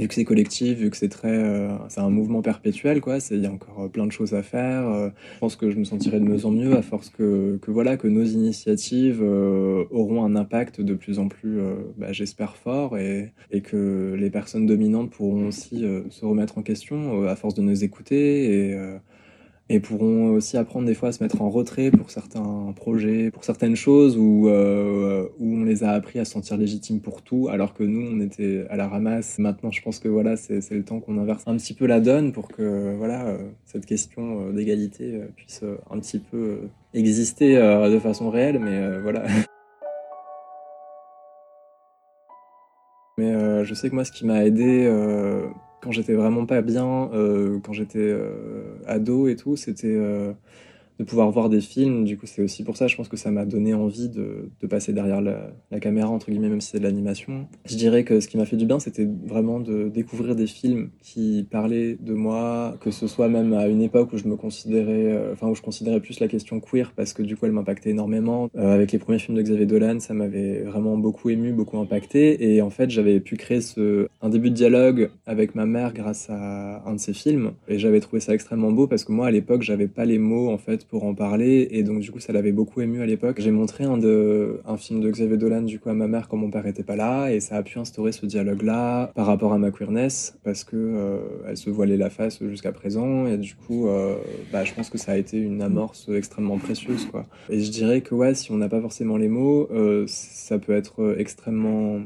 vu 0.00 0.08
que 0.08 0.14
c'est 0.14 0.24
collectif, 0.24 0.78
vu 0.78 0.90
que 0.90 0.96
c'est 0.96 1.08
très, 1.08 1.36
euh, 1.36 1.68
c'est 1.88 2.00
un 2.00 2.10
mouvement 2.10 2.42
perpétuel, 2.42 3.00
quoi. 3.00 3.18
Il 3.30 3.40
y 3.40 3.46
a 3.46 3.52
encore 3.52 3.84
euh, 3.84 3.88
plein 3.88 4.06
de 4.06 4.12
choses 4.12 4.34
à 4.34 4.42
faire. 4.42 4.88
Euh, 4.88 5.10
je 5.34 5.38
pense 5.38 5.56
que 5.56 5.70
je 5.70 5.76
me 5.76 5.84
sentirai 5.84 6.18
de 6.20 6.24
mieux 6.24 6.46
en 6.46 6.50
mieux 6.50 6.76
à 6.76 6.82
force 6.82 7.10
que, 7.10 7.58
que 7.60 7.70
voilà, 7.70 7.96
que 7.96 8.08
nos 8.08 8.24
initiatives 8.24 9.22
auront 9.22 10.24
un 10.24 10.36
impact 10.36 10.80
de 10.80 10.94
plus 10.94 11.18
en 11.18 11.28
plus, 11.28 11.58
bah, 11.98 12.12
j'espère 12.12 12.56
fort, 12.56 12.96
et, 12.96 13.32
et 13.50 13.60
que 13.60 14.14
les 14.18 14.30
personnes 14.30 14.66
dominantes 14.66 15.10
pourront 15.10 15.46
aussi 15.46 15.84
se 16.08 16.24
remettre 16.24 16.58
en 16.58 16.62
question 16.62 17.24
à 17.24 17.36
force 17.36 17.54
de 17.54 17.62
nous 17.62 17.84
écouter 17.84 18.70
et 18.70 18.76
et 19.72 19.78
pourront 19.78 20.30
aussi 20.30 20.56
apprendre 20.56 20.86
des 20.86 20.94
fois 20.94 21.10
à 21.10 21.12
se 21.12 21.22
mettre 21.22 21.40
en 21.40 21.48
retrait 21.48 21.92
pour 21.92 22.10
certains 22.10 22.74
projets, 22.74 23.30
pour 23.30 23.44
certaines 23.44 23.76
choses 23.76 24.18
où, 24.18 24.48
euh, 24.48 25.28
où 25.38 25.54
on 25.54 25.62
les 25.62 25.84
a 25.84 25.90
appris 25.90 26.18
à 26.18 26.24
se 26.24 26.32
sentir 26.32 26.56
légitimes 26.56 27.00
pour 27.00 27.22
tout, 27.22 27.46
alors 27.48 27.72
que 27.72 27.84
nous, 27.84 28.04
on 28.04 28.20
était 28.20 28.66
à 28.68 28.76
la 28.76 28.88
ramasse. 28.88 29.38
Maintenant, 29.38 29.70
je 29.70 29.80
pense 29.80 30.00
que 30.00 30.08
voilà, 30.08 30.36
c'est 30.36 30.68
le 30.72 30.82
temps 30.82 30.98
qu'on 30.98 31.18
inverse 31.18 31.44
un 31.46 31.56
petit 31.56 31.72
peu 31.72 31.86
la 31.86 32.00
donne 32.00 32.32
pour 32.32 32.48
que 32.48 32.96
voilà, 32.98 33.28
euh, 33.28 33.38
cette 33.64 33.86
question 33.86 34.48
euh, 34.48 34.52
d'égalité 34.52 35.20
puisse 35.36 35.62
un 35.88 36.00
petit 36.00 36.18
peu 36.18 36.62
exister 36.92 37.54
de 37.54 37.98
façon 38.00 38.28
réelle, 38.28 38.58
mais 38.58 38.98
voilà. 39.00 39.22
Mais 43.18 43.64
je 43.64 43.74
sais 43.74 43.90
que 43.90 43.94
moi, 43.94 44.04
ce 44.04 44.12
qui 44.12 44.24
m'a 44.24 44.44
aidé 44.46 44.88
quand 45.80 45.92
j'étais 45.92 46.14
vraiment 46.14 46.46
pas 46.46 46.62
bien, 46.62 47.10
euh, 47.12 47.58
quand 47.60 47.72
j'étais 47.72 47.98
euh, 47.98 48.76
ado 48.86 49.28
et 49.28 49.36
tout, 49.36 49.56
c'était 49.56 49.88
euh, 49.88 50.32
de 51.00 51.04
pouvoir 51.04 51.30
voir 51.30 51.48
des 51.48 51.62
films. 51.62 52.04
Du 52.04 52.18
coup, 52.18 52.26
c'est 52.26 52.42
aussi 52.42 52.62
pour 52.62 52.76
ça, 52.76 52.86
je 52.86 52.94
pense 52.94 53.08
que 53.08 53.16
ça 53.16 53.30
m'a 53.30 53.46
donné 53.46 53.72
envie 53.72 54.10
de, 54.10 54.50
de 54.60 54.66
passer 54.66 54.92
derrière 54.92 55.22
la, 55.22 55.80
caméra, 55.80 56.10
entre 56.10 56.30
guillemets, 56.30 56.50
même 56.50 56.60
si 56.60 56.72
c'est 56.72 56.78
de 56.78 56.82
l'animation. 56.82 57.48
Je 57.64 57.76
dirais 57.76 58.04
que 58.04 58.20
ce 58.20 58.28
qui 58.28 58.36
m'a 58.36 58.44
fait 58.44 58.58
du 58.58 58.66
bien, 58.66 58.78
c'était 58.78 59.08
vraiment 59.24 59.60
de 59.60 59.88
découvrir 59.88 60.36
des 60.36 60.46
films 60.46 60.90
qui 61.00 61.46
parlaient 61.50 61.96
de 61.98 62.12
moi, 62.12 62.76
que 62.82 62.90
ce 62.90 63.06
soit 63.06 63.30
même 63.30 63.54
à 63.54 63.66
une 63.66 63.80
époque 63.80 64.12
où 64.12 64.18
je 64.18 64.28
me 64.28 64.36
considérais, 64.36 65.06
euh, 65.06 65.32
enfin, 65.32 65.48
où 65.48 65.54
je 65.54 65.62
considérais 65.62 66.00
plus 66.00 66.20
la 66.20 66.28
question 66.28 66.60
queer, 66.60 66.92
parce 66.94 67.14
que 67.14 67.22
du 67.22 67.34
coup, 67.34 67.46
elle 67.46 67.52
m'impactait 67.52 67.90
énormément. 67.90 68.50
Euh, 68.56 68.74
avec 68.74 68.92
les 68.92 68.98
premiers 68.98 69.18
films 69.18 69.38
de 69.38 69.42
Xavier 69.42 69.64
Dolan, 69.64 70.00
ça 70.00 70.12
m'avait 70.12 70.64
vraiment 70.64 70.98
beaucoup 70.98 71.30
ému, 71.30 71.54
beaucoup 71.54 71.78
impacté. 71.78 72.52
Et 72.54 72.60
en 72.60 72.68
fait, 72.68 72.90
j'avais 72.90 73.20
pu 73.20 73.38
créer 73.38 73.62
ce, 73.62 74.06
un 74.20 74.28
début 74.28 74.50
de 74.50 74.54
dialogue 74.54 75.10
avec 75.24 75.54
ma 75.54 75.64
mère 75.64 75.94
grâce 75.94 76.28
à 76.28 76.86
un 76.86 76.92
de 76.92 77.00
ces 77.00 77.14
films. 77.14 77.52
Et 77.68 77.78
j'avais 77.78 78.00
trouvé 78.00 78.20
ça 78.20 78.34
extrêmement 78.34 78.70
beau 78.70 78.86
parce 78.86 79.04
que 79.04 79.12
moi, 79.12 79.28
à 79.28 79.30
l'époque, 79.30 79.62
j'avais 79.62 79.88
pas 79.88 80.04
les 80.04 80.18
mots, 80.18 80.50
en 80.50 80.58
fait, 80.58 80.89
pour 80.90 81.04
en 81.04 81.14
parler 81.14 81.68
et 81.70 81.84
donc 81.84 82.00
du 82.00 82.10
coup 82.10 82.18
ça 82.18 82.32
l'avait 82.32 82.52
beaucoup 82.52 82.80
ému 82.80 83.00
à 83.00 83.06
l'époque. 83.06 83.40
J'ai 83.40 83.52
montré 83.52 83.84
un, 83.84 83.96
de, 83.96 84.60
un 84.66 84.76
film 84.76 85.00
de 85.00 85.08
Xavier 85.08 85.36
Dolan 85.36 85.62
du 85.62 85.78
coup 85.78 85.88
à 85.88 85.94
ma 85.94 86.08
mère 86.08 86.28
quand 86.28 86.36
mon 86.36 86.50
père 86.50 86.66
était 86.66 86.82
pas 86.82 86.96
là 86.96 87.30
et 87.30 87.38
ça 87.38 87.56
a 87.56 87.62
pu 87.62 87.78
instaurer 87.78 88.10
ce 88.10 88.26
dialogue 88.26 88.62
là 88.62 89.12
par 89.14 89.26
rapport 89.26 89.52
à 89.52 89.58
ma 89.58 89.70
queerness 89.70 90.36
parce 90.42 90.64
que 90.64 90.76
euh, 90.76 91.18
elle 91.46 91.56
se 91.56 91.70
voilait 91.70 91.96
la 91.96 92.10
face 92.10 92.42
jusqu'à 92.44 92.72
présent 92.72 93.26
et 93.26 93.38
du 93.38 93.54
coup 93.54 93.86
euh, 93.86 94.16
bah, 94.52 94.64
je 94.64 94.74
pense 94.74 94.90
que 94.90 94.98
ça 94.98 95.12
a 95.12 95.16
été 95.16 95.38
une 95.38 95.62
amorce 95.62 96.08
extrêmement 96.08 96.58
précieuse 96.58 97.06
quoi. 97.06 97.26
Et 97.48 97.60
je 97.60 97.70
dirais 97.70 98.00
que 98.00 98.14
ouais 98.14 98.34
si 98.34 98.50
on 98.50 98.56
n'a 98.56 98.68
pas 98.68 98.80
forcément 98.80 99.16
les 99.16 99.28
mots 99.28 99.68
euh, 99.70 100.04
ça 100.08 100.58
peut 100.58 100.74
être 100.74 101.14
extrêmement 101.18 102.00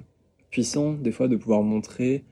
puissant 0.50 0.92
des 0.92 1.10
fois 1.10 1.26
de 1.26 1.36
pouvoir 1.36 1.62
montrer 1.62 2.22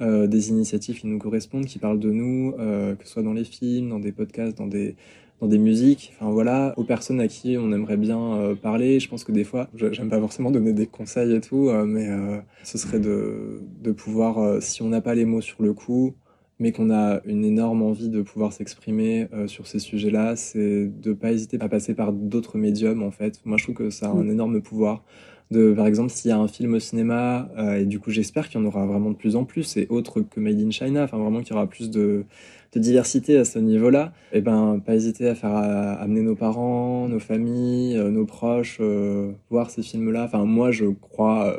des 0.00 0.50
initiatives 0.50 1.00
qui 1.00 1.06
nous 1.06 1.18
correspondent, 1.18 1.66
qui 1.66 1.78
parlent 1.78 2.00
de 2.00 2.10
nous, 2.10 2.52
que 2.52 3.04
ce 3.04 3.10
soit 3.10 3.22
dans 3.22 3.32
les 3.32 3.44
films, 3.44 3.90
dans 3.90 4.00
des 4.00 4.12
podcasts, 4.12 4.56
dans 4.56 4.66
des, 4.66 4.96
dans 5.40 5.46
des 5.46 5.58
musiques, 5.58 6.12
enfin 6.16 6.30
voilà, 6.30 6.74
aux 6.76 6.84
personnes 6.84 7.20
à 7.20 7.28
qui 7.28 7.56
on 7.58 7.72
aimerait 7.72 7.96
bien 7.96 8.56
parler. 8.62 8.98
Je 9.00 9.08
pense 9.08 9.24
que 9.24 9.32
des 9.32 9.44
fois, 9.44 9.68
j'aime 9.74 10.08
pas 10.08 10.20
forcément 10.20 10.50
donner 10.50 10.72
des 10.72 10.86
conseils 10.86 11.34
et 11.34 11.40
tout, 11.40 11.70
mais 11.86 12.08
ce 12.62 12.78
serait 12.78 13.00
de, 13.00 13.62
de 13.82 13.92
pouvoir, 13.92 14.62
si 14.62 14.82
on 14.82 14.88
n'a 14.88 15.00
pas 15.00 15.14
les 15.14 15.26
mots 15.26 15.42
sur 15.42 15.62
le 15.62 15.74
coup, 15.74 16.14
mais 16.60 16.72
qu'on 16.72 16.90
a 16.90 17.20
une 17.24 17.44
énorme 17.44 17.82
envie 17.82 18.10
de 18.10 18.20
pouvoir 18.20 18.52
s'exprimer 18.52 19.28
euh, 19.32 19.48
sur 19.48 19.66
ces 19.66 19.78
sujets-là, 19.78 20.36
c'est 20.36 20.86
de 20.86 21.12
pas 21.14 21.32
hésiter 21.32 21.56
à 21.60 21.68
passer 21.68 21.94
par 21.94 22.12
d'autres 22.12 22.58
médiums 22.58 23.02
en 23.02 23.10
fait. 23.10 23.40
Moi 23.46 23.56
je 23.56 23.64
trouve 23.64 23.74
que 23.74 23.90
ça 23.90 24.08
a 24.08 24.10
un 24.10 24.22
mm. 24.22 24.30
énorme 24.30 24.60
pouvoir. 24.60 25.02
De, 25.50 25.72
par 25.72 25.86
exemple, 25.86 26.10
s'il 26.10 26.28
y 26.28 26.32
a 26.32 26.38
un 26.38 26.46
film 26.46 26.74
au 26.74 26.78
cinéma, 26.78 27.48
euh, 27.58 27.80
et 27.80 27.84
du 27.84 27.98
coup 27.98 28.10
j'espère 28.10 28.48
qu'il 28.48 28.60
y 28.60 28.62
en 28.62 28.66
aura 28.66 28.86
vraiment 28.86 29.10
de 29.10 29.16
plus 29.16 29.34
en 29.34 29.44
plus, 29.44 29.76
et 29.76 29.88
autre 29.90 30.20
que 30.20 30.38
Made 30.38 30.60
in 30.60 30.70
China, 30.70 31.02
enfin 31.02 31.18
vraiment 31.18 31.40
qu'il 31.40 31.54
y 31.54 31.56
aura 31.56 31.66
plus 31.66 31.90
de, 31.90 32.24
diversité 32.76 33.36
à 33.36 33.44
ce 33.44 33.58
niveau-là, 33.58 34.12
et 34.32 34.38
eh 34.38 34.40
ben 34.42 34.80
pas 34.84 34.94
hésiter 34.94 35.28
à 35.28 35.34
faire 35.34 35.56
amener 35.56 36.20
nos 36.20 36.36
parents, 36.36 37.08
nos 37.08 37.18
familles, 37.18 37.96
euh, 37.96 38.10
nos 38.10 38.26
proches, 38.26 38.80
voir 39.50 39.70
ces 39.70 39.82
films-là. 39.82 40.24
Enfin 40.24 40.44
moi 40.44 40.70
je 40.70 40.86
crois 40.86 41.58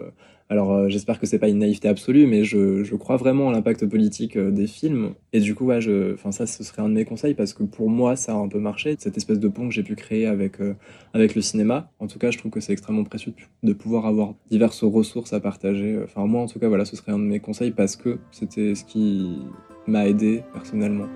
alors 0.51 0.73
euh, 0.73 0.89
j'espère 0.89 1.17
que 1.17 1.25
c'est 1.25 1.39
pas 1.39 1.47
une 1.47 1.59
naïveté 1.59 1.87
absolue, 1.87 2.27
mais 2.27 2.43
je, 2.43 2.93
crois 2.95 3.15
vraiment 3.15 3.47
à 3.47 3.53
l'impact 3.53 3.85
politique 3.85 4.35
euh, 4.35 4.51
des 4.51 4.67
films. 4.67 5.13
Et 5.31 5.39
du 5.39 5.55
coup, 5.55 5.63
ouais, 5.63 5.79
je, 5.79 6.17
ça, 6.29 6.45
ce 6.45 6.65
serait 6.65 6.81
un 6.81 6.89
de 6.89 6.93
mes 6.93 7.05
conseils 7.05 7.35
parce 7.35 7.53
que 7.53 7.63
pour 7.63 7.89
moi, 7.89 8.17
ça 8.17 8.33
a 8.33 8.35
un 8.35 8.49
peu 8.49 8.59
marché. 8.59 8.97
Cette 8.99 9.15
espèce 9.15 9.39
de 9.39 9.47
pont 9.47 9.69
que 9.69 9.73
j'ai 9.73 9.81
pu 9.81 9.95
créer 9.95 10.25
avec 10.25 10.59
euh, 10.59 10.73
avec 11.13 11.35
le 11.35 11.41
cinéma. 11.41 11.89
En 11.99 12.07
tout 12.07 12.19
cas, 12.19 12.31
je 12.31 12.37
trouve 12.37 12.51
que 12.51 12.59
c'est 12.59 12.73
extrêmement 12.73 13.05
précieux 13.05 13.31
de 13.63 13.71
pouvoir 13.71 14.05
avoir 14.05 14.33
diverses 14.49 14.83
ressources 14.83 15.31
à 15.31 15.39
partager. 15.39 15.97
Enfin 16.03 16.25
moi, 16.25 16.41
en 16.41 16.47
tout 16.47 16.59
cas, 16.59 16.67
voilà, 16.67 16.83
ce 16.83 16.97
serait 16.97 17.13
un 17.13 17.19
de 17.19 17.23
mes 17.23 17.39
conseils 17.39 17.71
parce 17.71 17.95
que 17.95 18.19
c'était 18.31 18.75
ce 18.75 18.83
qui 18.83 19.39
m'a 19.87 20.05
aidé 20.05 20.43
personnellement. 20.51 21.07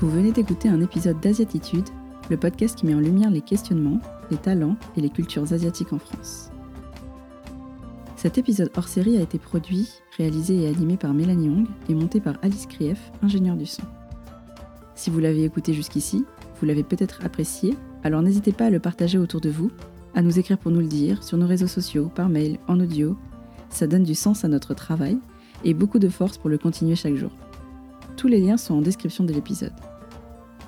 Vous 0.00 0.08
venez 0.08 0.32
d'écouter 0.32 0.70
un 0.70 0.80
épisode 0.80 1.20
d'Asiatitude, 1.20 1.90
le 2.30 2.38
podcast 2.38 2.78
qui 2.78 2.86
met 2.86 2.94
en 2.94 3.00
lumière 3.00 3.30
les 3.30 3.42
questionnements, 3.42 4.00
les 4.30 4.38
talents 4.38 4.76
et 4.96 5.02
les 5.02 5.10
cultures 5.10 5.52
asiatiques 5.52 5.92
en 5.92 5.98
France. 5.98 6.50
Cet 8.24 8.38
épisode 8.38 8.70
hors 8.74 8.88
série 8.88 9.18
a 9.18 9.20
été 9.20 9.38
produit, 9.38 9.86
réalisé 10.16 10.62
et 10.62 10.68
animé 10.68 10.96
par 10.96 11.12
Mélanie 11.12 11.50
Hong 11.50 11.66
et 11.90 11.94
monté 11.94 12.20
par 12.20 12.36
Alice 12.40 12.64
Krief, 12.64 13.12
ingénieure 13.20 13.54
du 13.54 13.66
son. 13.66 13.82
Si 14.94 15.10
vous 15.10 15.20
l'avez 15.20 15.44
écouté 15.44 15.74
jusqu'ici, 15.74 16.24
vous 16.58 16.64
l'avez 16.64 16.84
peut-être 16.84 17.22
apprécié, 17.22 17.76
alors 18.02 18.22
n'hésitez 18.22 18.52
pas 18.52 18.64
à 18.64 18.70
le 18.70 18.80
partager 18.80 19.18
autour 19.18 19.42
de 19.42 19.50
vous, 19.50 19.70
à 20.14 20.22
nous 20.22 20.38
écrire 20.38 20.56
pour 20.56 20.70
nous 20.72 20.80
le 20.80 20.86
dire 20.86 21.22
sur 21.22 21.36
nos 21.36 21.46
réseaux 21.46 21.66
sociaux, 21.66 22.10
par 22.14 22.30
mail, 22.30 22.58
en 22.66 22.80
audio. 22.80 23.14
Ça 23.68 23.86
donne 23.86 24.04
du 24.04 24.14
sens 24.14 24.42
à 24.42 24.48
notre 24.48 24.72
travail 24.72 25.18
et 25.62 25.74
beaucoup 25.74 25.98
de 25.98 26.08
force 26.08 26.38
pour 26.38 26.48
le 26.48 26.56
continuer 26.56 26.96
chaque 26.96 27.16
jour. 27.16 27.30
Tous 28.16 28.28
les 28.28 28.40
liens 28.40 28.56
sont 28.56 28.72
en 28.72 28.80
description 28.80 29.24
de 29.24 29.34
l'épisode. 29.34 29.74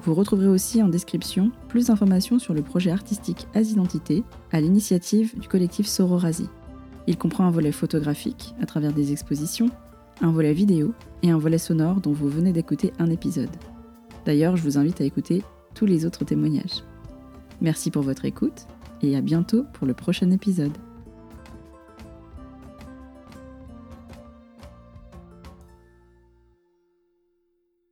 Vous 0.04 0.12
retrouverez 0.12 0.48
aussi 0.48 0.82
en 0.82 0.88
description 0.88 1.50
plus 1.68 1.86
d'informations 1.86 2.38
sur 2.38 2.52
le 2.52 2.60
projet 2.60 2.90
artistique 2.90 3.48
As-Identité 3.54 4.24
à 4.52 4.60
l'initiative 4.60 5.40
du 5.40 5.48
collectif 5.48 5.86
Sororasi. 5.86 6.50
Il 7.06 7.16
comprend 7.16 7.44
un 7.44 7.50
volet 7.50 7.72
photographique 7.72 8.54
à 8.60 8.66
travers 8.66 8.92
des 8.92 9.12
expositions, 9.12 9.70
un 10.20 10.32
volet 10.32 10.52
vidéo 10.52 10.92
et 11.22 11.30
un 11.30 11.38
volet 11.38 11.58
sonore 11.58 12.00
dont 12.00 12.12
vous 12.12 12.28
venez 12.28 12.52
d'écouter 12.52 12.92
un 12.98 13.10
épisode. 13.10 13.50
D'ailleurs, 14.24 14.56
je 14.56 14.62
vous 14.62 14.78
invite 14.78 15.00
à 15.00 15.04
écouter 15.04 15.42
tous 15.74 15.86
les 15.86 16.04
autres 16.04 16.24
témoignages. 16.24 16.82
Merci 17.60 17.90
pour 17.90 18.02
votre 18.02 18.24
écoute 18.24 18.66
et 19.02 19.16
à 19.16 19.20
bientôt 19.20 19.64
pour 19.72 19.86
le 19.86 19.94
prochain 19.94 20.30
épisode. 20.30 20.76